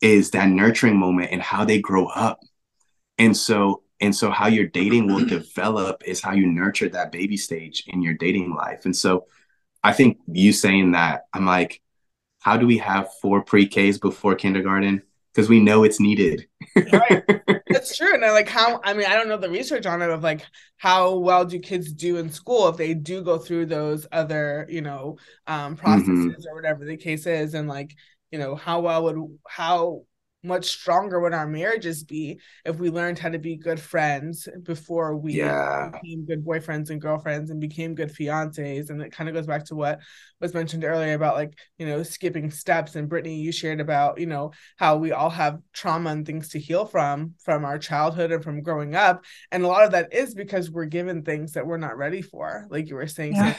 [0.00, 2.40] is that nurturing moment and how they grow up.
[3.18, 7.36] And so and so how your dating will develop is how you nurture that baby
[7.36, 8.86] stage in your dating life.
[8.86, 9.26] And so
[9.82, 11.82] I think you saying that, I'm like,
[12.40, 15.02] how do we have four pre-Ks before kindergarten?
[15.32, 16.46] Because we know it's needed.
[16.92, 17.22] right.
[17.68, 18.14] That's true.
[18.14, 20.44] And I like how I mean, I don't know the research on it of like
[20.76, 24.80] how well do kids do in school if they do go through those other, you
[24.80, 26.48] know, um processes mm-hmm.
[26.50, 27.54] or whatever the case is.
[27.54, 27.94] And like
[28.30, 30.02] you know how well would how
[30.42, 35.16] much stronger would our marriages be if we learned how to be good friends before
[35.16, 35.90] we yeah.
[35.92, 39.64] became good boyfriends and girlfriends and became good fiancés and it kind of goes back
[39.64, 40.00] to what
[40.40, 44.26] was mentioned earlier about like you know skipping steps and brittany you shared about you
[44.26, 48.42] know how we all have trauma and things to heal from from our childhood and
[48.42, 49.22] from growing up
[49.52, 52.66] and a lot of that is because we're given things that we're not ready for
[52.70, 53.54] like you were saying yeah.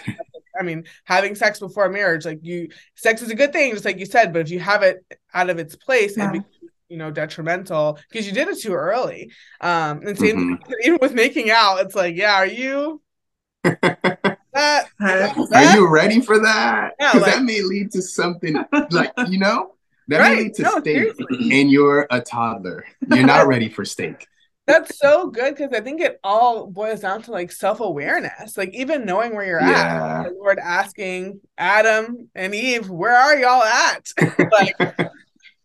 [0.62, 3.97] I mean, having sex before marriage, like you, sex is a good thing, just like
[3.97, 4.32] you said.
[4.32, 5.03] But if you have it
[5.34, 6.32] out of its place yeah.
[6.32, 6.45] and
[6.88, 10.74] you know detrimental because you did it too early, um, and same mm-hmm.
[10.84, 13.01] even with making out, it's like, yeah, are you?
[13.64, 16.93] that, that, are you ready for that?
[16.97, 18.55] Because yeah, like, that may lead to something
[18.91, 19.74] like you know
[20.09, 20.36] that right.
[20.36, 21.59] may lead to no, steak, seriously.
[21.59, 22.86] and you're a toddler.
[23.09, 24.28] You're not ready for steak.
[24.68, 28.74] That's so good because I think it all boils down to like self awareness, like
[28.74, 30.22] even knowing where you're yeah.
[30.22, 30.30] at.
[30.30, 34.07] The Lord asking Adam and Eve, "Where are y'all at?"
[34.51, 34.76] like,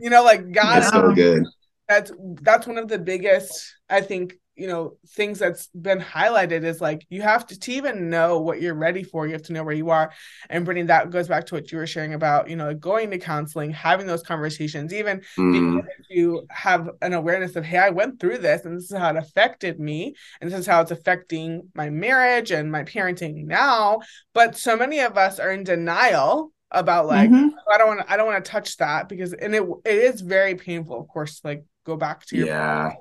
[0.01, 0.83] you know, like God.
[0.83, 1.45] That's so good.
[1.89, 6.81] That's that's one of the biggest, I think, you know things that's been highlighted is
[6.81, 9.63] like you have to to even know what you're ready for you have to know
[9.63, 10.13] where you are
[10.49, 13.19] and Brittany that goes back to what you were sharing about you know going to
[13.19, 15.79] counseling having those conversations even mm.
[15.79, 19.11] able to have an awareness of hey I went through this and this is how
[19.11, 24.01] it affected me and this is how it's affecting my marriage and my parenting now
[24.33, 27.49] but so many of us are in denial about like mm-hmm.
[27.69, 29.99] Oh, I don't want to I don't want to touch that because and it it
[29.99, 32.93] is very painful of course like go back to your yeah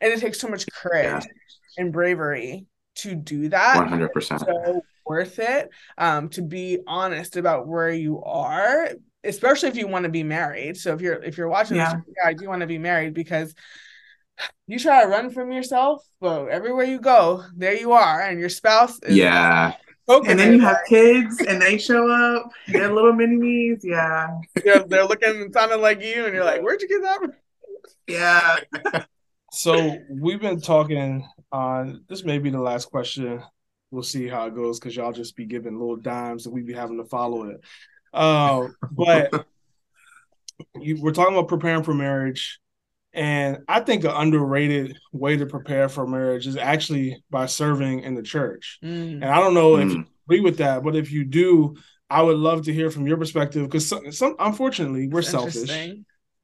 [0.00, 1.82] and it takes so much courage yeah.
[1.82, 7.90] and bravery to do that 100% so worth it um, to be honest about where
[7.90, 8.90] you are
[9.24, 11.94] especially if you want to be married so if you're if you're watching yeah.
[11.94, 13.54] this yeah, i do want to be married because
[14.66, 18.48] you try to run from yourself but everywhere you go there you are and your
[18.48, 19.16] spouse is.
[19.16, 19.74] yeah
[20.08, 24.28] and then you have kids and they show up they're little mini me's yeah
[24.64, 27.32] they're, they're looking and sounding like you and you're like where'd you get that from?
[28.06, 29.04] yeah
[29.50, 33.42] so we've been talking on this may be the last question.
[33.90, 36.74] We'll see how it goes because y'all just be giving little dimes and we be
[36.74, 37.60] having to follow it.
[38.12, 39.46] Uh, but
[40.80, 42.60] you, we're talking about preparing for marriage.
[43.14, 48.14] And I think an underrated way to prepare for marriage is actually by serving in
[48.14, 48.78] the church.
[48.84, 49.14] Mm.
[49.14, 49.86] And I don't know mm.
[49.86, 51.76] if you agree with that, but if you do,
[52.10, 55.70] I would love to hear from your perspective because some, some, unfortunately we're selfish.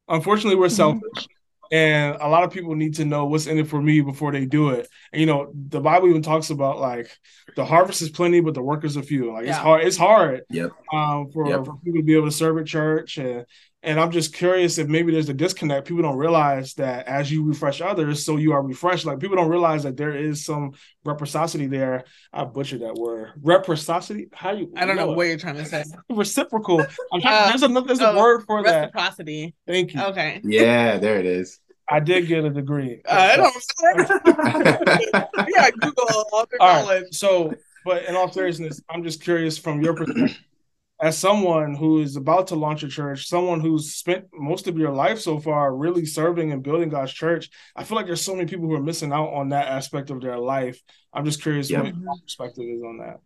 [0.08, 0.74] Unfortunately, we're mm-hmm.
[0.74, 1.26] selfish
[1.72, 4.46] and a lot of people need to know what's in it for me before they
[4.46, 4.88] do it.
[5.12, 7.10] And, you know, the Bible even talks about like
[7.56, 9.32] the harvest is plenty, but the workers are few.
[9.32, 9.50] Like yeah.
[9.50, 9.84] it's hard.
[9.84, 10.42] It's hard.
[10.50, 10.70] Yep.
[10.92, 11.64] Um, for, yep.
[11.64, 13.46] for people to be able to serve at church and
[13.84, 15.86] and I'm just curious if maybe there's a disconnect.
[15.86, 19.04] People don't realize that as you refresh others, so you are refreshed.
[19.04, 20.72] Like people don't realize that there is some
[21.04, 22.04] reciprocity there.
[22.32, 23.32] I butchered that word.
[23.42, 24.28] Reciprocity.
[24.32, 24.72] How you?
[24.76, 25.84] I don't know, know what you're trying to say.
[26.10, 26.80] Reciprocal.
[27.12, 28.80] I'm trying, uh, there's another there's a oh, word for that.
[28.80, 29.54] Reciprocity.
[29.66, 30.02] Thank you.
[30.02, 30.40] Okay.
[30.42, 31.60] Yeah, there it is.
[31.88, 33.02] I did get a degree.
[33.08, 33.54] Uh, I don't.
[35.54, 37.02] yeah, Google all the knowledge.
[37.02, 37.52] Right, so,
[37.84, 40.40] but in all seriousness, I'm just curious from your perspective,
[41.00, 44.92] as someone who is about to launch a church, someone who's spent most of your
[44.92, 47.50] life so far really serving and building God's church.
[47.74, 50.20] I feel like there's so many people who are missing out on that aspect of
[50.20, 50.80] their life.
[51.12, 53.20] I'm just curious what your perspective is on that.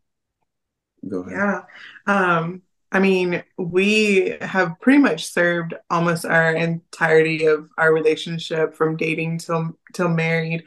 [1.08, 1.32] Go ahead.
[1.32, 1.62] Yeah.
[2.06, 8.96] Um, I mean, we have pretty much served almost our entirety of our relationship from
[8.96, 10.64] dating till till married.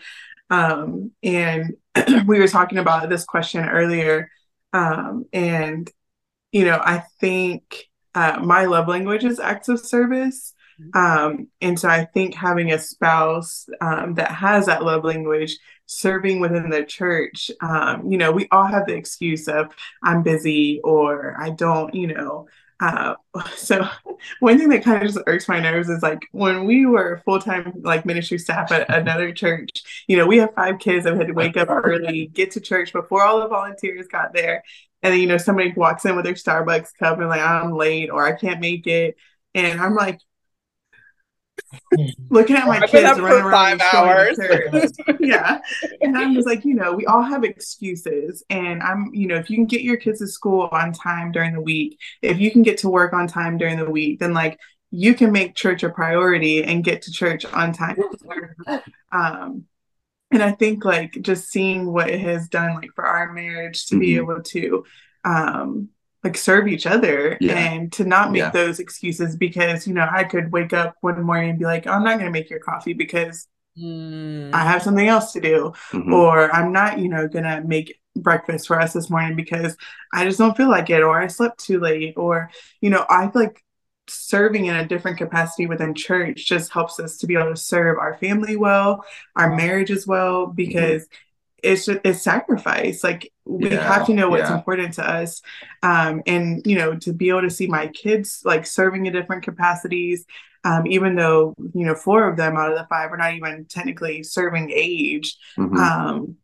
[0.52, 1.76] Um, and
[2.28, 4.30] we were talking about this question earlier.
[4.72, 5.90] Um, and
[6.52, 10.54] you know, I think uh, my love language is acts of service.
[10.80, 10.98] Mm-hmm.
[10.98, 16.40] Um, and so I think having a spouse um, that has that love language serving
[16.40, 19.74] within the church, um, you know, we all have the excuse of
[20.04, 22.48] I'm busy or I don't, you know.
[22.80, 23.14] Uh,
[23.56, 23.88] so
[24.40, 27.40] one thing that kind of just irks my nerves is like when we were full
[27.40, 29.70] time like ministry staff at another church,
[30.08, 32.92] you know, we have five kids that had to wake up early, get to church
[32.92, 34.64] before all the volunteers got there.
[35.04, 38.10] And then, you know, somebody walks in with their Starbucks cup and like, I'm late
[38.10, 39.16] or I can't make it.
[39.56, 40.20] And I'm like,
[42.30, 44.40] looking at my I've kids running around five hours.
[45.20, 45.60] yeah.
[46.02, 48.44] And I'm just like, you know, we all have excuses.
[48.50, 51.54] And I'm, you know, if you can get your kids to school on time during
[51.54, 54.60] the week, if you can get to work on time during the week, then like
[54.92, 57.98] you can make church a priority and get to church on time.
[59.14, 59.66] Um,
[60.32, 63.96] and I think like just seeing what it has done like for our marriage to
[63.96, 64.00] mm-hmm.
[64.00, 64.86] be able to
[65.24, 65.90] um
[66.24, 67.58] like serve each other yeah.
[67.58, 68.52] and to not make yeah.
[68.52, 72.04] those excuses because you know I could wake up one morning and be like, I'm
[72.04, 74.54] not going to make your coffee because mm.
[74.54, 76.14] I have something else to do, mm-hmm.
[76.14, 79.76] or I'm not you know going to make breakfast for us this morning because
[80.14, 82.52] I just don't feel like it, or I slept too late, or
[82.82, 83.64] you know I feel like
[84.12, 87.98] serving in a different capacity within church just helps us to be able to serve
[87.98, 89.06] our family well,
[89.36, 91.16] our marriage as well, because mm-hmm
[91.64, 94.56] it's just it's sacrifice like we yeah, have to know what's yeah.
[94.56, 95.42] important to us
[95.84, 99.44] um and you know to be able to see my kids like serving in different
[99.44, 100.26] capacities
[100.64, 103.66] um even though you know four of them out of the five are not even
[103.66, 105.78] technically serving age mm-hmm.
[105.78, 106.36] um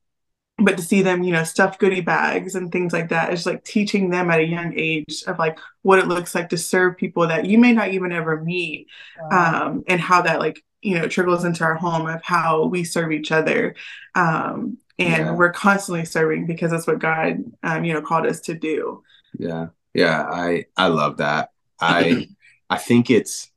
[0.60, 3.64] but to see them you know stuff goodie bags and things like that is like
[3.64, 7.28] teaching them at a young age of like what it looks like to serve people
[7.28, 8.88] that you may not even ever meet
[9.20, 9.66] wow.
[9.66, 13.12] um and how that like you know trickles into our home of how we serve
[13.12, 13.76] each other
[14.16, 15.32] um and yeah.
[15.32, 19.04] we're constantly serving because that's what God, um, you know, called us to do.
[19.38, 21.52] Yeah, yeah, I I love that.
[21.80, 22.28] I
[22.70, 23.52] I think it's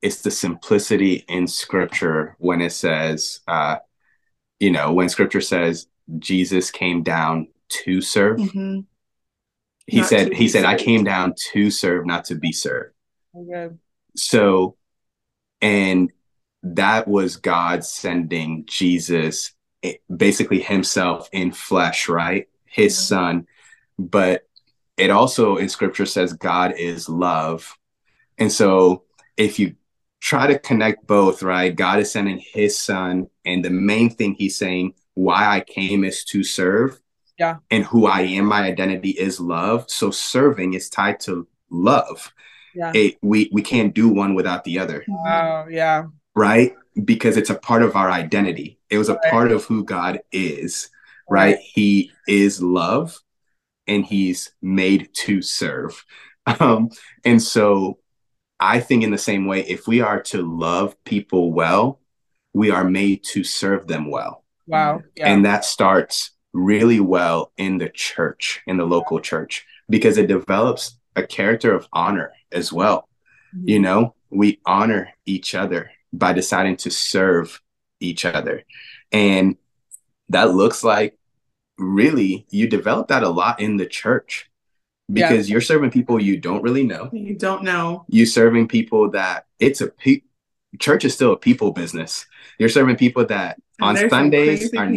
[0.00, 3.76] it's the simplicity in Scripture when it says, uh,
[4.60, 5.86] you know, when scripture says
[6.18, 8.80] Jesus came down to serve, mm-hmm.
[9.86, 10.80] he not said, he said, served.
[10.80, 12.94] I came down to serve, not to be served.
[13.36, 13.74] Okay.
[14.16, 14.76] So,
[15.60, 16.10] and
[16.62, 19.52] that was God sending Jesus,
[19.82, 22.48] eh, basically himself in flesh, right?
[22.66, 23.02] His mm-hmm.
[23.02, 23.46] son.
[23.98, 24.48] But
[24.96, 27.76] it also in scripture says God is love.
[28.36, 29.04] And so
[29.36, 29.76] if you
[30.20, 31.74] try to connect both, right?
[31.74, 33.28] God is sending his son.
[33.44, 37.00] And the main thing he's saying, why I came is to serve.
[37.38, 37.56] Yeah.
[37.70, 39.90] And who I am, my identity is love.
[39.90, 42.32] So serving is tied to love.
[42.74, 42.92] Yeah.
[42.94, 45.04] It, we we can't do one without the other.
[45.08, 45.66] Wow.
[45.68, 46.06] Yeah.
[46.34, 46.74] Right?
[47.04, 48.78] Because it's a part of our identity.
[48.90, 49.30] It was a right.
[49.30, 50.90] part of who God is.
[51.28, 51.54] Right?
[51.54, 51.58] right?
[51.58, 53.18] He is love
[53.86, 56.04] and he's made to serve.
[56.58, 56.88] Um,
[57.22, 57.98] and so
[58.58, 62.00] I think in the same way, if we are to love people well,
[62.52, 64.44] we are made to serve them well.
[64.70, 65.02] Wow.
[65.16, 65.28] Yeah.
[65.28, 70.98] And that starts really well in the church, in the local church, because it develops
[71.16, 73.08] a character of honor as well.
[73.54, 73.68] Mm-hmm.
[73.68, 77.60] You know, we honor each other by deciding to serve
[78.00, 78.64] each other.
[79.12, 79.56] And
[80.28, 81.18] that looks like
[81.78, 84.50] really you develop that a lot in the church
[85.12, 85.54] because yeah.
[85.54, 87.10] you're serving people you don't really know.
[87.12, 88.04] You don't know.
[88.08, 90.22] You serving people that it's a pe-
[90.78, 92.26] church is still a people business.
[92.58, 94.92] You're serving people that on Sundays are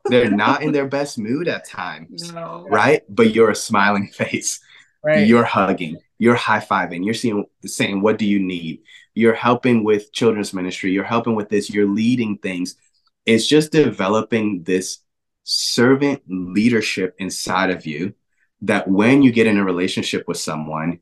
[0.06, 2.66] they're not in their best mood at times, no.
[2.70, 3.02] right?
[3.08, 4.60] But you're a smiling face.
[5.02, 5.26] Right.
[5.26, 5.98] You're hugging.
[6.18, 7.04] You're high fiving.
[7.04, 8.82] You're seeing saying, "What do you need?"
[9.14, 10.92] You're helping with children's ministry.
[10.92, 11.70] You're helping with this.
[11.70, 12.76] You're leading things.
[13.24, 14.98] It's just developing this
[15.44, 18.14] servant leadership inside of you
[18.62, 21.00] that when you get in a relationship with someone,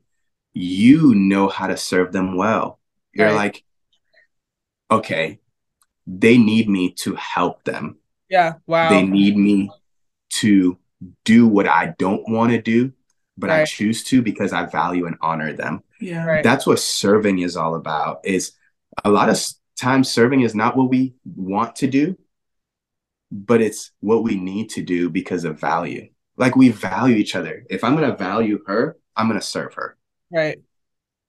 [0.53, 2.79] you know how to serve them well.
[3.13, 3.35] You're right.
[3.35, 3.63] like,
[4.91, 5.39] okay,
[6.07, 7.97] they need me to help them.
[8.29, 8.53] Yeah.
[8.67, 8.89] Wow.
[8.89, 9.71] They need me
[10.29, 10.77] to
[11.23, 12.93] do what I don't want to do,
[13.37, 13.61] but right.
[13.61, 15.83] I choose to because I value and honor them.
[15.99, 16.25] Yeah.
[16.25, 16.43] Right.
[16.43, 18.21] That's what serving is all about.
[18.23, 18.53] Is
[19.03, 19.39] a lot of
[19.79, 22.17] times serving is not what we want to do,
[23.31, 26.09] but it's what we need to do because of value.
[26.37, 27.65] Like we value each other.
[27.69, 29.97] If I'm going to value her, I'm going to serve her.
[30.31, 30.59] Right.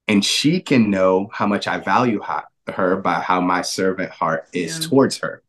[0.08, 4.78] And she can know how much I value her by how my servant heart is
[4.78, 4.88] yeah.
[4.88, 5.42] towards her.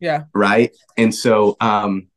[0.00, 0.24] Yeah.
[0.34, 0.76] Right.
[0.96, 2.08] And so, um,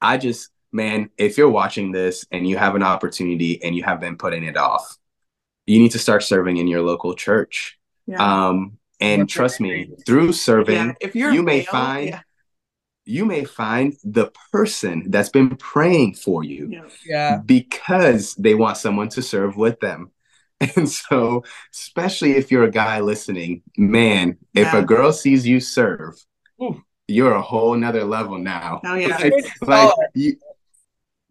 [0.00, 4.00] I just, man, if you're watching this and you have an opportunity and you have
[4.00, 4.96] been putting it off,
[5.66, 7.78] you need to start serving in your local church.
[8.06, 8.48] Yeah.
[8.48, 10.92] Um, and That's trust me, through serving, yeah.
[11.00, 12.20] if you're you male, may find
[13.06, 17.38] you may find the person that's been praying for you yeah.
[17.38, 20.10] because they want someone to serve with them.
[20.76, 21.42] And so,
[21.72, 24.68] especially if you're a guy listening, man, yeah.
[24.68, 26.22] if a girl sees you serve,
[26.62, 26.82] Ooh.
[27.08, 28.80] you're a whole nother level now.
[28.84, 29.16] Oh, yeah.
[29.16, 29.32] like,
[29.62, 30.36] like you,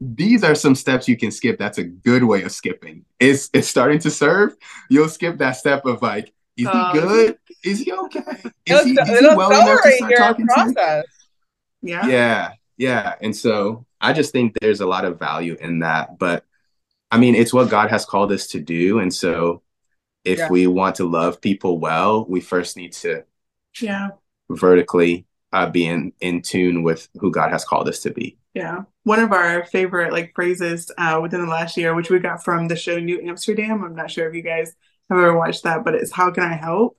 [0.01, 1.59] these are some steps you can skip.
[1.59, 3.05] That's a good way of skipping.
[3.19, 4.55] It's it's starting to serve.
[4.89, 7.37] You'll skip that step of like, is he um, good?
[7.63, 8.21] Is he okay?
[8.65, 10.75] Is he, is he well enough to start talking process.
[10.75, 11.03] to
[11.83, 11.91] me?
[11.91, 12.07] Yeah.
[12.07, 12.51] Yeah.
[12.77, 13.15] Yeah.
[13.21, 16.17] And so I just think there's a lot of value in that.
[16.17, 16.45] But
[17.11, 18.99] I mean, it's what God has called us to do.
[18.99, 19.61] And so
[20.23, 20.49] if yeah.
[20.49, 23.23] we want to love people well, we first need to
[23.81, 24.09] yeah
[24.49, 28.37] vertically uh, be in, in tune with who God has called us to be.
[28.53, 28.83] Yeah.
[29.03, 32.67] One of our favorite like phrases uh, within the last year, which we got from
[32.67, 33.83] the show New Amsterdam.
[33.83, 34.75] I'm not sure if you guys
[35.09, 36.97] have ever watched that, but it's how can I help?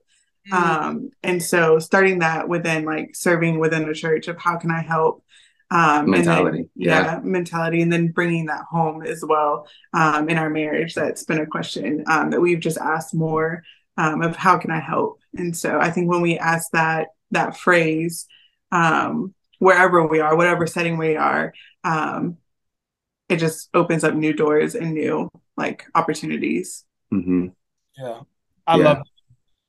[0.51, 0.55] Mm.
[0.55, 4.81] Um, and so starting that within like serving within the church of how can I
[4.81, 5.25] help
[5.71, 7.03] um, mentality, then, yeah.
[7.03, 7.21] yeah.
[7.23, 10.95] mentality, and then bringing that home as well um, in our marriage.
[10.95, 13.63] That's been a question um, that we've just asked more
[13.97, 15.21] um, of how can I help.
[15.37, 18.27] And so I think when we ask that that phrase,
[18.73, 21.53] um, wherever we are, whatever setting we are,
[21.85, 22.39] um,
[23.29, 26.85] it just opens up new doors and new like opportunities.
[27.13, 27.49] Mm-hmm.
[27.97, 28.21] Yeah,
[28.67, 28.85] I yeah.
[28.85, 29.03] love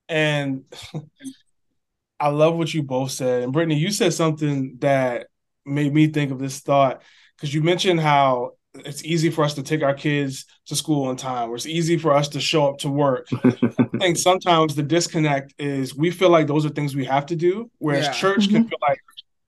[0.09, 0.63] and
[2.19, 3.43] I love what you both said.
[3.43, 5.27] And Brittany, you said something that
[5.65, 7.01] made me think of this thought
[7.35, 11.17] because you mentioned how it's easy for us to take our kids to school on
[11.17, 13.27] time, or it's easy for us to show up to work.
[13.43, 13.51] I
[13.99, 17.69] think sometimes the disconnect is we feel like those are things we have to do,
[17.79, 18.13] whereas yeah.
[18.13, 18.69] church can mm-hmm.
[18.69, 18.99] feel like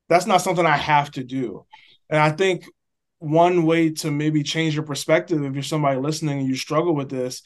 [0.10, 1.66] that's not something I have to do.
[2.10, 2.66] And I think
[3.20, 7.10] one way to maybe change your perspective if you're somebody listening and you struggle with
[7.10, 7.42] this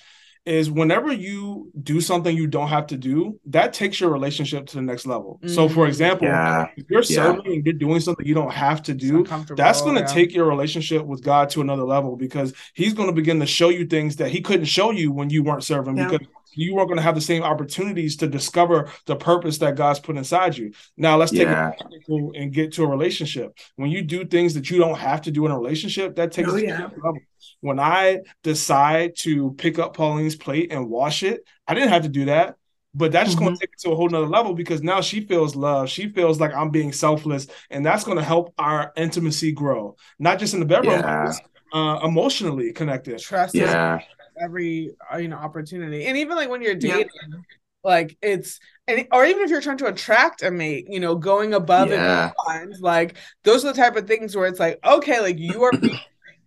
[0.47, 4.75] is whenever you do something you don't have to do, that takes your relationship to
[4.75, 5.39] the next level.
[5.43, 5.49] Mm.
[5.53, 5.89] So, for mm.
[5.89, 6.67] example, yeah.
[6.77, 7.51] if you're serving yeah.
[7.51, 9.25] and you're doing something you don't have to do,
[9.55, 10.07] that's going to yeah.
[10.07, 13.69] take your relationship with God to another level because He's going to begin to show
[13.69, 16.25] you things that He couldn't show you when you weren't serving because
[16.57, 20.17] you weren't going to have the same opportunities to discover the purpose that God's put
[20.17, 20.73] inside you.
[20.97, 21.71] Now let's take yeah.
[21.71, 23.57] it and get to a relationship.
[23.75, 26.49] When you do things that you don't have to do in a relationship, that takes
[26.49, 26.89] oh, yeah.
[27.03, 27.19] level.
[27.61, 32.09] When I decide to pick up Pauline's plate and wash it, I didn't have to
[32.09, 32.55] do that.
[32.93, 33.43] But that's mm-hmm.
[33.43, 35.87] going to take it to a whole nother level because now she feels love.
[35.89, 40.39] She feels like I'm being selfless, and that's going to help our intimacy grow, not
[40.39, 41.31] just in the bedroom, yeah.
[41.73, 43.19] uh, emotionally connected.
[43.19, 43.99] Trust yeah.
[44.39, 47.37] Every uh, you know opportunity, and even like when you're dating, yeah.
[47.83, 51.53] like it's and or even if you're trying to attract a mate, you know, going
[51.53, 52.25] above yeah.
[52.25, 55.63] and beyond, like those are the type of things where it's like, okay, like you
[55.63, 55.71] are.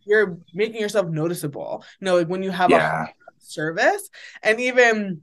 [0.07, 1.85] you're making yourself noticeable.
[2.01, 3.05] You know, like when you have yeah.
[3.05, 4.09] a service,
[4.43, 5.23] and even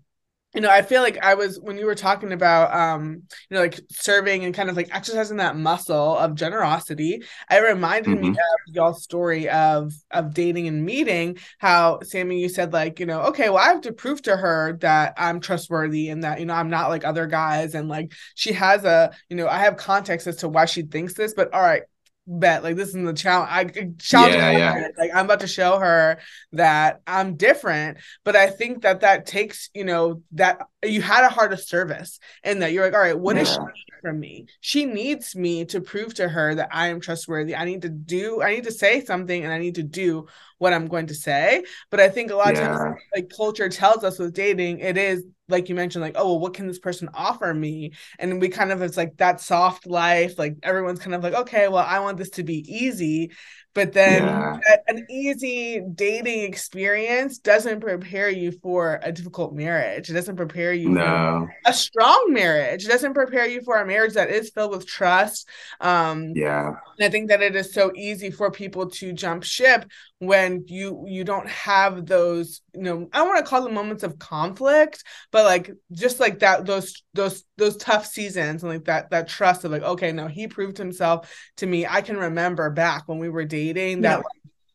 [0.58, 3.62] you know, I feel like I was when you were talking about um, you know,
[3.62, 8.22] like serving and kind of like exercising that muscle of generosity, it reminded mm-hmm.
[8.22, 13.05] me of y'all's story of of dating and meeting, how Sammy, you said like, you
[13.05, 16.47] know, okay, well, I have to prove to her that I'm trustworthy and that, you
[16.47, 17.76] know, I'm not like other guys.
[17.76, 21.14] And like she has a, you know, I have context as to why she thinks
[21.14, 21.84] this, but all right,
[22.28, 23.63] bet like this is the challenge i
[23.97, 24.88] challenge yeah, yeah.
[24.97, 26.19] like i'm about to show her
[26.51, 31.30] that i'm different but i think that that takes you know that you had a
[31.30, 33.43] heart of service and that you're like all right what yeah.
[33.43, 33.59] is she
[34.01, 37.82] from me she needs me to prove to her that i am trustworthy i need
[37.82, 40.28] to do i need to say something and i need to do
[40.58, 44.03] what i'm going to say but i think a lot of times like culture tells
[44.03, 47.10] us with dating it is like you mentioned, like, oh, well, what can this person
[47.14, 47.93] offer me?
[48.20, 50.38] And we kind of, it's like that soft life.
[50.38, 53.32] Like everyone's kind of like, okay, well, I want this to be easy.
[53.78, 54.57] But then yeah.
[54.88, 60.09] an easy dating experience doesn't prepare you for a difficult marriage.
[60.09, 61.47] It doesn't prepare you no.
[61.47, 62.86] for a strong marriage.
[62.86, 65.47] It doesn't prepare you for a marriage that is filled with trust.
[65.80, 66.71] Um, yeah.
[66.99, 69.86] I think that it is so easy for people to jump ship
[70.19, 74.01] when you you don't have those you know i don't want to call them moments
[74.01, 79.11] of conflict but like just like that those those those tough seasons and like that
[79.11, 83.03] that trust of like okay no he proved himself to me i can remember back
[83.05, 84.15] when we were dating that yeah.
[84.15, 84.26] like,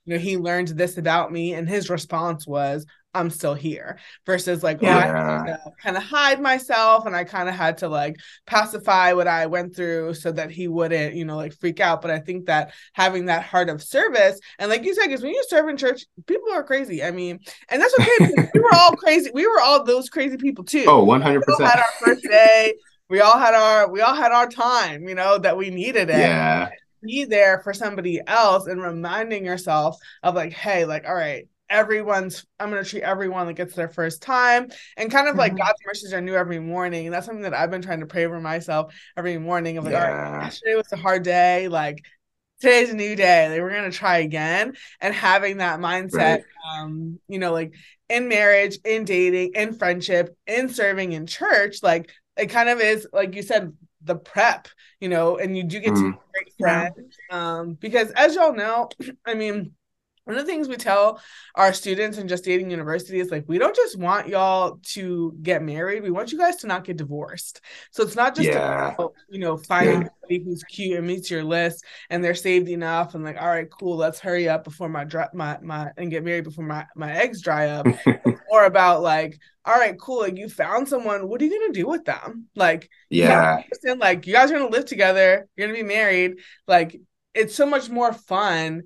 [0.05, 4.63] you know he learned this about me and his response was I'm still here versus
[4.63, 5.57] like yeah.
[5.59, 8.17] oh, I kind of hide myself and I kind of had to like
[8.47, 12.01] pacify what I went through so that he wouldn't, you know, like freak out.
[12.01, 15.35] But I think that having that heart of service and like you said, because when
[15.35, 17.05] you serve in church, people are crazy.
[17.05, 18.49] I mean, and that's okay.
[18.55, 19.31] we were all crazy.
[19.35, 20.85] We were all those crazy people too.
[20.87, 21.71] Oh, 100 percent.
[21.71, 22.75] Had our first day.
[23.11, 26.17] we all had our we all had our time, you know, that we needed it.
[26.17, 26.71] Yeah.
[27.03, 32.45] Be there for somebody else and reminding yourself of like, hey, like, all right, everyone's
[32.61, 35.63] i'm going to treat everyone like it's their first time and kind of like mm-hmm.
[35.63, 38.27] god's mercies are new every morning and that's something that i've been trying to pray
[38.27, 40.27] for myself every morning of like yeah.
[40.27, 42.05] all right yesterday was a hard day like
[42.61, 46.45] today's a new day like we're going to try again and having that mindset right.
[46.77, 47.73] um you know like
[48.11, 53.09] in marriage in dating in friendship in serving in church like it kind of is
[53.15, 53.73] like you said
[54.05, 54.69] the prep
[55.01, 56.13] you know and you do get mm.
[56.13, 58.89] to great friends um because as y'all know
[59.27, 59.73] i mean
[60.25, 61.21] one of the things we tell
[61.55, 65.63] our students in just dating university is like we don't just want y'all to get
[65.63, 67.61] married we want you guys to not get divorced
[67.91, 68.93] so it's not just yeah.
[68.95, 70.09] about, you know finding yeah.
[70.21, 73.71] somebody who's cute and meets your list and they're saved enough and like all right
[73.71, 77.13] cool let's hurry up before my dry my my and get married before my my
[77.13, 77.87] eggs dry up
[78.51, 81.87] or about like all right cool like you found someone what are you gonna do
[81.87, 85.85] with them like yeah you like you guys are gonna live together you're gonna be
[85.85, 86.35] married
[86.67, 87.01] like
[87.35, 88.83] it's so much more fun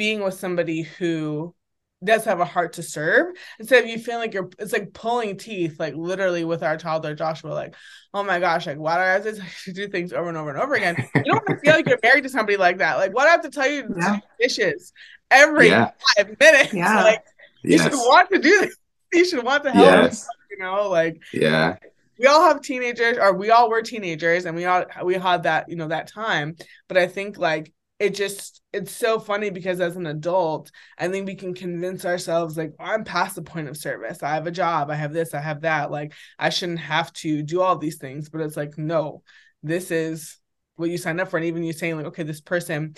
[0.00, 1.54] being with somebody who
[2.02, 5.36] does have a heart to serve instead of you feeling like you're it's like pulling
[5.36, 7.74] teeth like literally with our toddler joshua like
[8.14, 10.58] oh my gosh like why do i have to do things over and over and
[10.58, 13.14] over again you don't want to feel like you're married to somebody like that like
[13.14, 14.16] why do i have to tell you to yeah.
[14.16, 14.94] do dishes
[15.30, 15.90] every yeah.
[16.16, 17.04] five minutes yeah.
[17.04, 17.22] like
[17.62, 17.82] you yes.
[17.82, 18.76] should want to do this
[19.12, 20.26] you should want to help yes.
[20.50, 21.76] you know like yeah
[22.18, 25.68] we all have teenagers or we all were teenagers and we all we had that
[25.68, 26.56] you know that time
[26.88, 27.70] but i think like
[28.00, 32.56] it just it's so funny because as an adult i think we can convince ourselves
[32.56, 34.22] like oh, i'm past the point of service.
[34.22, 34.90] I have a job.
[34.90, 35.34] I have this.
[35.34, 35.92] I have that.
[35.92, 38.28] Like i shouldn't have to do all these things.
[38.30, 39.22] But it's like no
[39.62, 40.38] this is
[40.76, 41.36] what you signed up for.
[41.36, 42.94] And even you saying like okay this person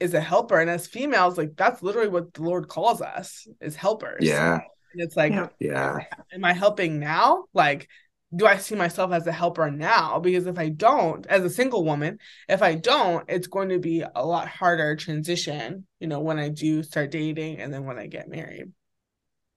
[0.00, 0.58] is a helper.
[0.58, 4.24] And as females like that's literally what the lord calls us is helpers.
[4.24, 4.54] Yeah.
[4.94, 5.98] And it's like yeah.
[6.32, 7.44] Am i helping now?
[7.52, 7.88] Like
[8.34, 10.18] do I see myself as a helper now?
[10.18, 12.18] Because if I don't, as a single woman,
[12.48, 16.48] if I don't, it's going to be a lot harder transition, you know, when I
[16.48, 18.72] do start dating and then when I get married.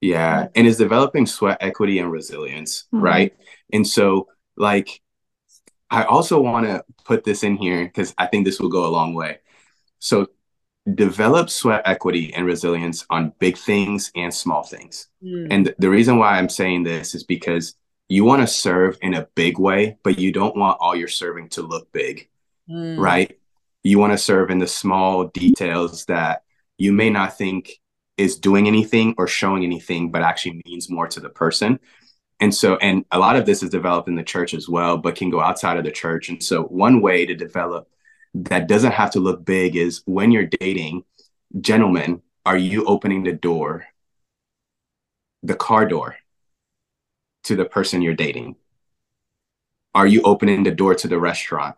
[0.02, 0.48] Yeah.
[0.56, 3.04] And it's developing sweat equity and resilience, mm-hmm.
[3.04, 3.34] right?
[3.74, 5.02] And so, like,
[5.90, 8.92] I also want to put this in here because I think this will go a
[8.92, 9.40] long way.
[9.98, 10.28] So,
[10.96, 15.08] develop sweat equity and resilience on big things and small things.
[15.24, 15.48] Mm.
[15.52, 17.76] And th- the reason why I'm saying this is because
[18.10, 21.50] you want to serve in a big way, but you don't want all your serving
[21.50, 22.28] to look big,
[22.70, 22.98] mm.
[22.98, 23.40] right?
[23.84, 26.44] You want to serve in the small details that
[26.80, 27.80] you may not think
[28.18, 31.80] is doing anything or showing anything, but actually means more to the person.
[32.40, 35.16] And so, and a lot of this is developed in the church as well, but
[35.16, 36.30] can go outside of the church.
[36.30, 37.88] And so, one way to develop
[38.34, 41.04] that doesn't have to look big is when you're dating,
[41.62, 43.86] gentlemen, are you opening the door,
[45.44, 46.16] the car door,
[47.44, 48.56] to the person you're dating?
[49.96, 51.76] Are you opening the door to the restaurant?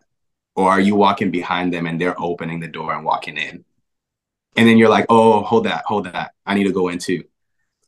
[0.54, 3.64] Or are you walking behind them and they're opening the door and walking in?
[4.56, 6.34] And then you're like, oh, hold that, hold that.
[6.44, 7.24] I need to go in too.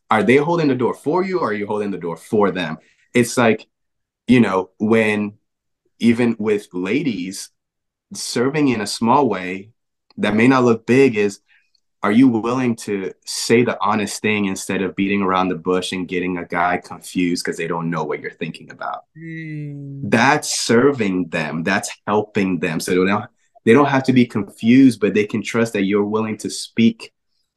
[0.09, 2.77] Are they holding the door for you or are you holding the door for them?
[3.13, 3.67] It's like,
[4.27, 5.33] you know, when
[5.99, 7.49] even with ladies,
[8.13, 9.71] serving in a small way
[10.17, 11.39] that may not look big is
[12.05, 16.07] are you willing to say the honest thing instead of beating around the bush and
[16.07, 19.05] getting a guy confused because they don't know what you're thinking about?
[19.17, 20.01] Mm.
[20.11, 21.63] That's serving them.
[21.63, 22.79] That's helping them.
[22.79, 23.25] So they don't,
[23.63, 27.11] they don't have to be confused, but they can trust that you're willing to speak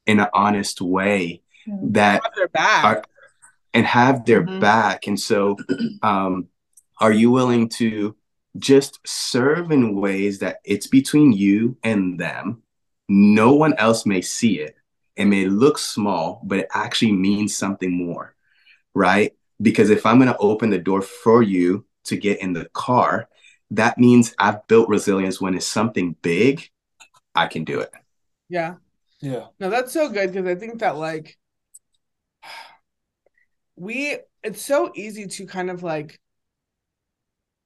[0.07, 1.92] in an honest way mm.
[1.92, 2.22] that
[2.57, 3.05] are,
[3.74, 4.61] and have their mm-hmm.
[4.61, 5.07] back.
[5.07, 5.59] And so,
[6.03, 6.49] um,
[6.99, 8.16] are you willing to
[8.59, 12.62] just serve in ways that it's between you and them?
[13.09, 14.76] No one else may see it.
[15.16, 18.34] It may look small, but it actually means something more,
[18.94, 19.34] right?
[19.61, 23.28] Because if I'm going to open the door for you to get in the car,
[23.72, 26.70] that means I've built resilience when it's something big,
[27.34, 27.90] I can do it.
[28.48, 28.76] Yeah.
[29.20, 29.46] Yeah.
[29.59, 31.36] No, that's so good because I think that like
[33.76, 36.20] we it's so easy to kind of like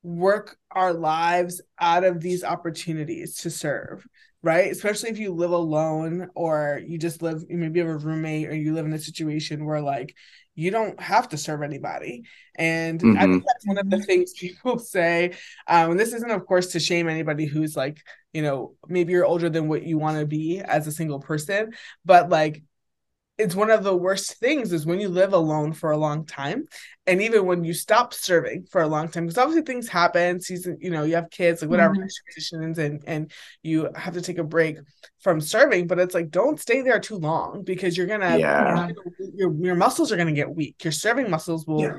[0.03, 4.07] work our lives out of these opportunities to serve
[4.43, 4.73] right?
[4.73, 8.55] Especially if you live alone or you just live, maybe you have a roommate or
[8.55, 10.17] you live in a situation where like
[10.55, 12.25] you don't have to serve anybody.
[12.57, 13.19] And mm-hmm.
[13.19, 15.33] I think that's one of the things people say.
[15.67, 19.25] Um, and this isn't, of course, to shame anybody who's like, you know, maybe you're
[19.25, 21.73] older than what you want to be as a single person,
[22.05, 22.63] but like
[23.43, 26.65] it's one of the worst things is when you live alone for a long time
[27.09, 30.79] and even when you stop serving for a long time because obviously things happen season
[30.81, 32.07] you know you have kids like whatever mm-hmm.
[32.25, 33.33] transitions and and
[33.63, 34.79] you have to take a break
[35.21, 38.89] from serving but it's like don't stay there too long because you're gonna yeah.
[39.35, 41.99] your, your muscles are gonna get weak your serving muscles will yeah.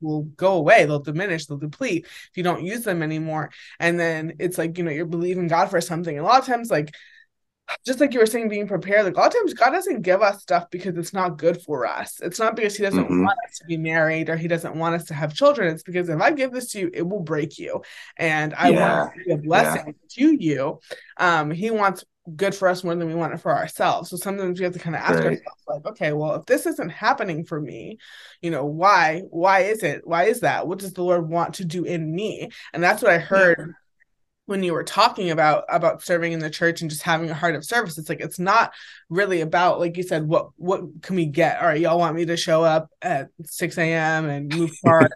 [0.00, 4.34] will go away they'll diminish they'll deplete if you don't use them anymore and then
[4.40, 6.92] it's like you know you're believing god for something and a lot of times like
[7.84, 9.04] just like you were saying, being prepared.
[9.04, 11.86] Like a lot of times, God doesn't give us stuff because it's not good for
[11.86, 12.20] us.
[12.22, 13.24] It's not because He doesn't mm-hmm.
[13.24, 15.72] want us to be married or He doesn't want us to have children.
[15.72, 17.82] It's because if I give this to you, it will break you,
[18.16, 19.00] and I yeah.
[19.00, 20.26] want to be a blessing yeah.
[20.26, 20.80] to you.
[21.16, 22.04] Um, he wants
[22.36, 24.10] good for us more than we want it for ourselves.
[24.10, 25.26] So sometimes we have to kind of ask right.
[25.26, 27.98] ourselves, like, okay, well, if this isn't happening for me,
[28.40, 29.22] you know, why?
[29.30, 30.06] Why is it?
[30.06, 30.66] Why is that?
[30.66, 32.50] What does the Lord want to do in me?
[32.72, 33.56] And that's what I heard.
[33.58, 33.74] Yeah
[34.50, 37.54] when you were talking about about serving in the church and just having a heart
[37.54, 38.72] of service it's like it's not
[39.08, 41.60] really about like you said what what can we get?
[41.60, 45.08] All right y'all want me to show up at 6 a.m and move cars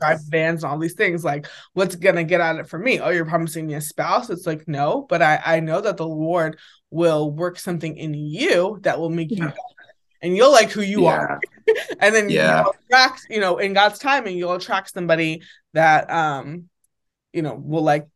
[0.00, 2.98] drive vans and all these things like what's gonna get out of it for me?
[2.98, 4.30] Oh you're promising me a spouse?
[4.30, 6.58] It's like no but i i know that the lord
[6.90, 9.56] will work something in you that will make you better
[10.22, 11.10] and you'll like who you yeah.
[11.10, 11.40] are
[12.00, 12.62] and then yeah.
[12.62, 15.42] you'll attract you know in god's timing you'll attract somebody
[15.74, 16.64] that um
[17.32, 18.06] you know will like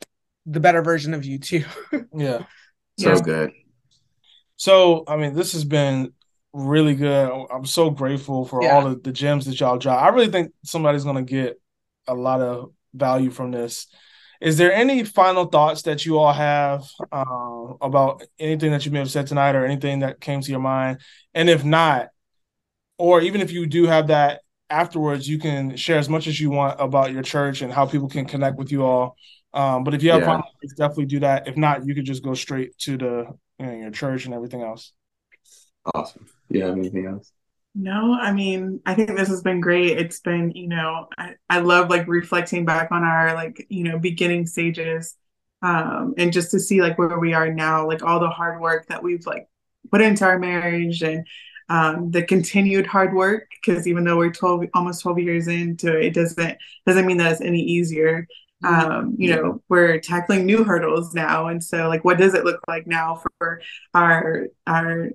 [0.47, 1.64] the better version of you too.
[2.14, 2.45] yeah.
[2.99, 3.20] So yeah.
[3.20, 3.53] good.
[4.57, 6.12] So, I mean, this has been
[6.53, 7.47] really good.
[7.51, 8.76] I'm so grateful for yeah.
[8.76, 10.03] all of the gems that y'all drop.
[10.03, 11.61] I really think somebody's going to get
[12.07, 13.86] a lot of value from this.
[14.40, 18.99] Is there any final thoughts that you all have uh, about anything that you may
[18.99, 21.01] have said tonight or anything that came to your mind?
[21.32, 22.09] And if not,
[22.99, 26.51] or even if you do have that afterwards, you can share as much as you
[26.51, 29.16] want about your church and how people can connect with you all
[29.54, 30.41] um, but if you have yeah.
[30.76, 31.46] definitely do that.
[31.46, 33.26] If not, you could just go straight to the
[33.58, 34.92] you know, your church and everything else.
[35.95, 36.26] Awesome.
[36.49, 36.70] Yeah.
[36.70, 37.33] Anything else?
[37.74, 39.96] No, I mean, I think this has been great.
[39.99, 43.99] It's been, you know, I, I love like reflecting back on our like, you know,
[43.99, 45.14] beginning stages.
[45.62, 48.87] Um, and just to see like where we are now, like all the hard work
[48.88, 49.49] that we've like
[49.91, 51.26] put into our marriage and
[51.68, 56.07] um, the continued hard work because even though we're 12 almost 12 years into it,
[56.07, 58.26] it doesn't doesn't mean that it's any easier
[58.64, 62.61] um, you know we're tackling new hurdles now and so like what does it look
[62.68, 63.61] like now for
[63.95, 65.11] our our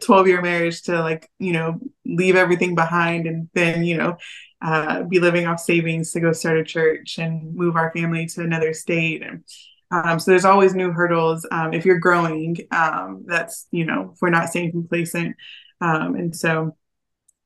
[0.00, 4.16] 12 uh, year marriage to like you know leave everything behind and then you know
[4.60, 8.42] uh, be living off savings to go start a church and move our family to
[8.42, 9.44] another state and
[9.90, 11.46] Um, so there's always new hurdles.
[11.50, 15.34] Um, if you're growing, um, that's, you know, if we're not staying complacent.
[15.80, 16.76] Um, and so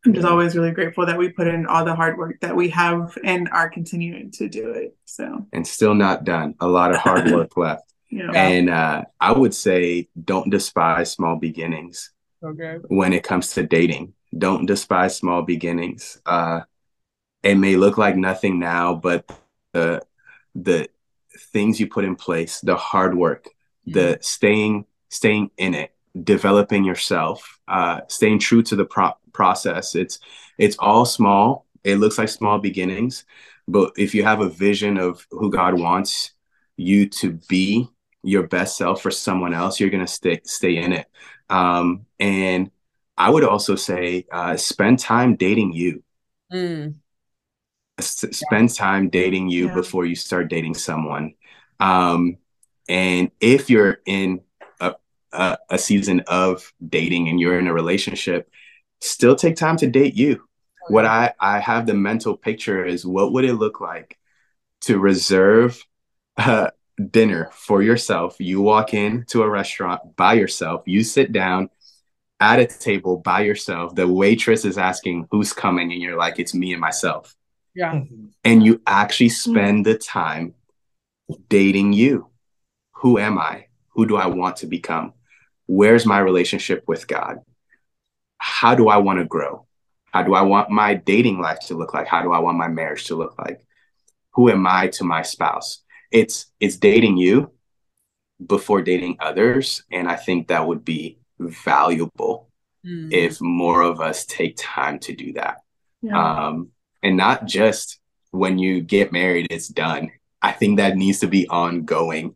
[0.04, 2.68] I'm just always really grateful that we put in all the hard work that we
[2.70, 4.96] have and are continuing to do it.
[5.04, 6.56] So, and still not done.
[6.60, 7.92] A lot of hard work left.
[8.10, 8.30] Yeah.
[8.34, 12.10] And uh, I would say don't despise small beginnings.
[12.42, 12.78] Okay.
[12.88, 16.20] When it comes to dating, don't despise small beginnings.
[16.26, 16.62] Uh,
[17.42, 19.30] it may look like nothing now, but
[19.72, 20.02] the
[20.54, 20.88] the
[21.52, 23.92] things you put in place, the hard work, mm-hmm.
[23.92, 29.94] the staying staying in it, developing yourself, uh, staying true to the pro- process.
[29.94, 30.18] It's
[30.58, 31.66] it's all small.
[31.84, 33.24] It looks like small beginnings,
[33.66, 36.32] but if you have a vision of who God wants
[36.76, 37.88] you to be,
[38.22, 41.06] your best self for someone else, you're gonna stay stay in it.
[41.50, 42.70] Um, and
[43.16, 46.02] I would also say uh, spend time dating you.
[46.52, 46.94] Mm.
[47.98, 49.74] S- spend time dating you yeah.
[49.74, 51.34] before you start dating someone.
[51.78, 52.38] Um,
[52.88, 54.40] and if you're in
[54.80, 54.94] a,
[55.32, 58.50] a, a season of dating and you're in a relationship,
[59.02, 60.44] still take time to date you.
[60.88, 64.18] What I, I have the mental picture is what would it look like
[64.82, 65.84] to reserve
[66.36, 66.70] uh,
[67.10, 68.36] dinner for yourself?
[68.38, 71.70] You walk into a restaurant by yourself, you sit down,
[72.42, 76.54] at a table by yourself, the waitress is asking who's coming, and you're like, it's
[76.54, 77.36] me and myself.
[77.72, 77.92] Yeah.
[77.92, 78.26] Mm-hmm.
[78.42, 80.54] And you actually spend the time
[81.48, 82.26] dating you.
[82.94, 83.66] Who am I?
[83.90, 85.12] Who do I want to become?
[85.66, 87.38] Where's my relationship with God?
[88.42, 89.66] How do I want to grow?
[90.12, 92.08] How do I want my dating life to look like?
[92.08, 93.64] How do I want my marriage to look like?
[94.32, 95.84] Who am I to my spouse?
[96.10, 97.52] It's it's dating you
[98.44, 102.50] before dating others and I think that would be valuable
[102.84, 103.12] mm.
[103.12, 105.58] if more of us take time to do that.
[106.02, 106.18] Yeah.
[106.18, 108.00] Um, and not just
[108.32, 110.10] when you get married, it's done.
[110.42, 112.34] I think that needs to be ongoing.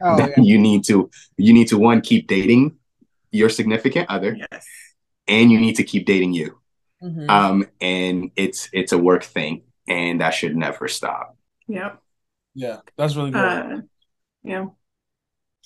[0.00, 0.28] Oh, yeah.
[0.36, 2.76] You need to you need to one keep dating
[3.32, 4.66] your significant other, yes.
[5.28, 6.58] And you need to keep dating you.
[7.02, 7.30] Mm-hmm.
[7.30, 11.36] Um, and it's it's a work thing, and that should never stop.
[11.68, 12.02] Yep.
[12.54, 13.40] Yeah, that's really good.
[13.40, 13.80] Uh,
[14.42, 14.66] yeah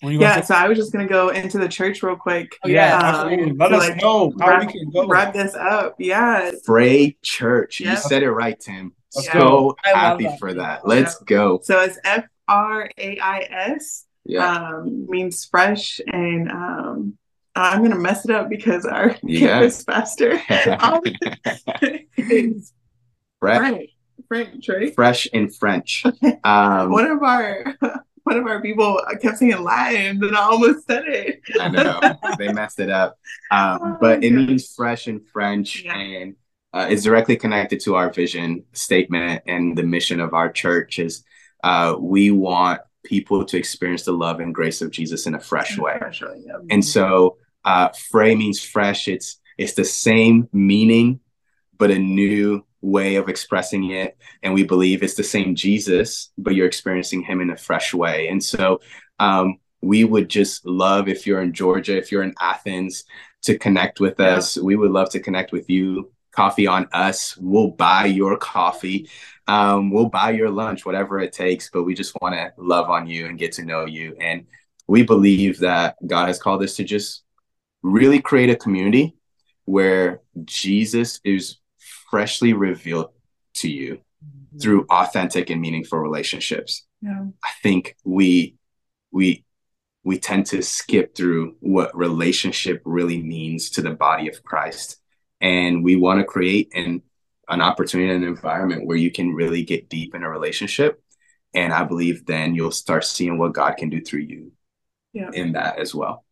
[0.03, 2.57] yeah, so I was just gonna go into the church real quick.
[2.65, 5.07] Oh, yeah, um, Let us like know how wrap, we can go.
[5.07, 5.95] Wrap this up.
[5.99, 6.51] Yeah.
[6.67, 7.81] Frais Church.
[7.81, 7.91] Yep.
[7.91, 8.95] You said it right, Tim.
[9.15, 9.33] Yeah.
[9.33, 10.39] So happy that.
[10.39, 10.87] for that.
[10.87, 11.25] Let's yeah.
[11.27, 11.61] go.
[11.63, 14.07] So it's F R A I S.
[14.25, 14.47] Yeah.
[14.47, 17.19] Um, means fresh and um
[17.55, 19.61] I'm gonna mess it up because our yeah.
[19.61, 20.41] campus pastor
[22.17, 22.73] is
[23.41, 23.91] French.
[24.29, 24.95] French, right?
[24.95, 26.05] Fresh in French.
[26.45, 27.65] Um, One of our
[28.25, 31.41] one of our people kept saying Latin, and I almost said it.
[31.61, 32.01] I know
[32.39, 33.19] they messed it up,
[33.51, 35.97] um, oh, but it means fresh in French, yeah.
[35.97, 36.37] and
[36.73, 40.99] uh, is directly connected to our vision statement and the mission of our church.
[40.99, 41.25] Is
[41.63, 45.77] uh, we want people to experience the love and grace of Jesus in a fresh
[45.79, 46.55] way, fresh way yeah.
[46.71, 49.09] and so uh, "Frais" means fresh.
[49.09, 51.21] It's it's the same meaning,
[51.79, 54.19] but a new way of expressing it.
[54.43, 58.29] And we believe it's the same jesus but you're experiencing him in a fresh way.
[58.29, 58.81] And so
[59.19, 63.05] um, we would just love if you're in georgia if you're in athens
[63.43, 64.37] to connect with yeah.
[64.37, 64.59] us.
[64.59, 66.13] We would love to connect with you.
[66.33, 67.37] Coffee on us.
[67.37, 69.09] We'll buy your coffee.
[69.47, 73.07] Um, we'll buy your lunch whatever it takes but we just want to love on
[73.07, 74.17] you and get to know you.
[74.21, 74.47] And
[74.89, 77.23] we believe that god has called us to just
[77.83, 79.15] really create a community
[79.65, 81.59] where jesus is
[82.13, 83.09] freshly revealed
[83.55, 84.59] to you mm-hmm.
[84.59, 86.87] through authentic and meaningful relationships.
[87.01, 87.25] Yeah.
[87.43, 88.57] I think we
[89.11, 89.45] we
[90.05, 94.99] we tend to skip through what relationship really means to the body of Christ.
[95.41, 97.03] And we want to create an
[97.49, 101.03] an opportunity and an environment where you can really get deep in a relationship.
[101.55, 104.53] And I believe then you'll start seeing what God can do through you
[105.13, 105.31] yeah.
[105.33, 106.25] in that as well.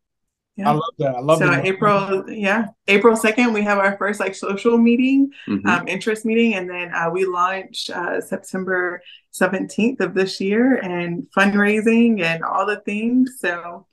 [0.60, 0.70] Yeah.
[0.70, 1.14] I love that.
[1.14, 1.44] I love that.
[1.46, 1.66] so that.
[1.66, 5.66] April, yeah, April second, we have our first like social meeting, mm-hmm.
[5.66, 9.00] um, interest meeting, and then uh, we launched uh, September
[9.30, 13.38] seventeenth of this year, and fundraising and all the things.
[13.38, 13.86] So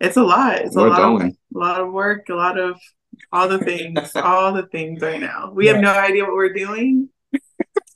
[0.00, 0.62] it's a lot.
[0.62, 1.28] It's We're a lot, going.
[1.28, 2.80] of, a lot of work, a lot of
[3.30, 5.52] all the things, all the things right now.
[5.54, 5.74] We yeah.
[5.74, 7.08] have no idea what we're doing.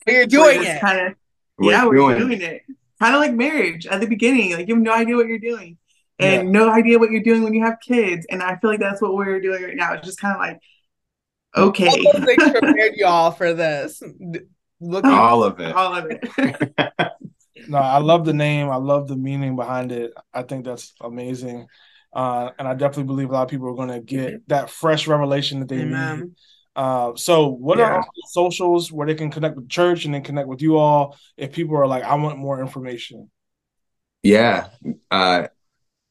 [0.07, 0.81] You're doing it.
[0.81, 1.15] Kind of,
[1.61, 2.62] yeah, we're doing, doing it.
[3.01, 4.53] Kind of like marriage at the beginning.
[4.53, 5.78] Like you have no idea what you're doing
[6.19, 6.51] and yeah.
[6.51, 8.27] no idea what you're doing when you have kids.
[8.31, 9.95] And I feel like that's what we're doing right now.
[9.95, 10.61] It's just kind of like,
[11.57, 11.89] okay.
[11.89, 14.03] All things prepared y'all for this.
[14.81, 15.74] Look all of it.
[15.74, 16.73] All of it.
[17.69, 18.70] no, I love the name.
[18.70, 20.12] I love the meaning behind it.
[20.32, 21.66] I think that's amazing.
[22.12, 25.09] Uh, and I definitely believe a lot of people are going to get that fresh
[25.09, 26.20] revelation that they Amen.
[26.20, 26.31] need.
[26.77, 27.85] Uh, so what yeah.
[27.85, 31.53] are socials where they can connect with church and then connect with you all if
[31.53, 33.31] people are like, I want more information?
[34.23, 34.69] Yeah.
[35.11, 35.49] Uh,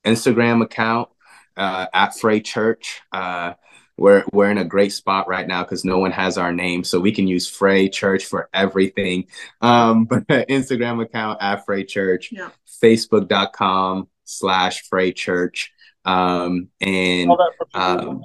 [0.06, 1.10] Instagram account
[1.58, 3.02] uh, at Frais Church.
[3.12, 3.54] Uh,
[3.98, 7.00] we're we're in a great spot right now because no one has our name, so
[7.00, 9.28] we can use Frais Church for everything.
[9.62, 12.50] Um, but Instagram account at Frais Church, yeah.
[12.82, 15.72] Facebook.com slash Frais Church,
[16.06, 17.32] um, and
[17.74, 18.24] um,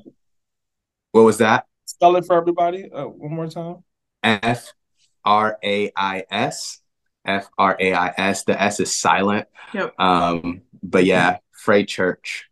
[1.13, 1.67] what was that?
[1.85, 3.85] Spell it for everybody uh, one more time.
[4.23, 4.73] F
[5.25, 6.81] R A I S.
[7.25, 8.45] F R A I S.
[8.45, 9.49] The S is silent.
[9.75, 9.95] Yep.
[10.01, 12.49] Um, but yeah, Frais Church.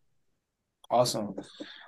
[0.90, 1.34] Awesome.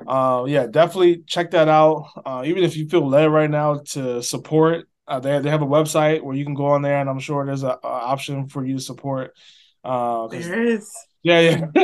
[0.06, 2.08] Uh, yeah, definitely check that out.
[2.24, 5.66] Uh, even if you feel led right now to support, uh, they they have a
[5.66, 8.64] website where you can go on there, and I'm sure there's a, a option for
[8.64, 9.34] you to support.
[9.84, 10.92] Uh, there is.
[11.22, 11.66] Yeah, yeah.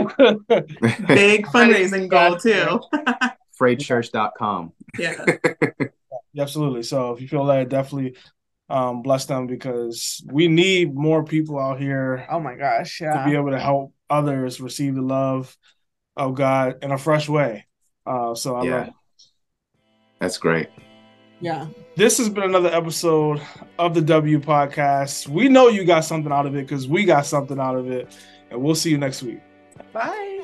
[1.06, 2.80] Big fundraising goal too.
[3.60, 4.72] Fraischurch.com.
[4.98, 5.24] Yeah.
[6.36, 6.82] Absolutely.
[6.82, 8.16] So if you feel led, definitely
[8.68, 12.26] um, bless them because we need more people out here.
[12.30, 13.24] Oh my gosh, yeah.
[13.24, 15.56] To be able to help others receive the love
[16.16, 17.66] of God in a fresh way.
[18.06, 18.74] Uh, so I yeah.
[18.76, 18.94] love it.
[20.20, 20.68] That's great.
[21.40, 21.66] Yeah.
[21.96, 23.40] This has been another episode
[23.78, 25.28] of the W podcast.
[25.28, 28.16] We know you got something out of it because we got something out of it.
[28.50, 29.40] And we'll see you next week.
[29.92, 30.40] Bye.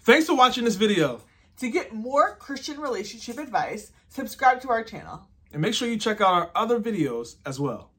[0.00, 1.20] Thanks for watching this video.
[1.58, 5.28] To get more Christian relationship advice, subscribe to our channel.
[5.52, 7.90] And make sure you check out our other videos as well.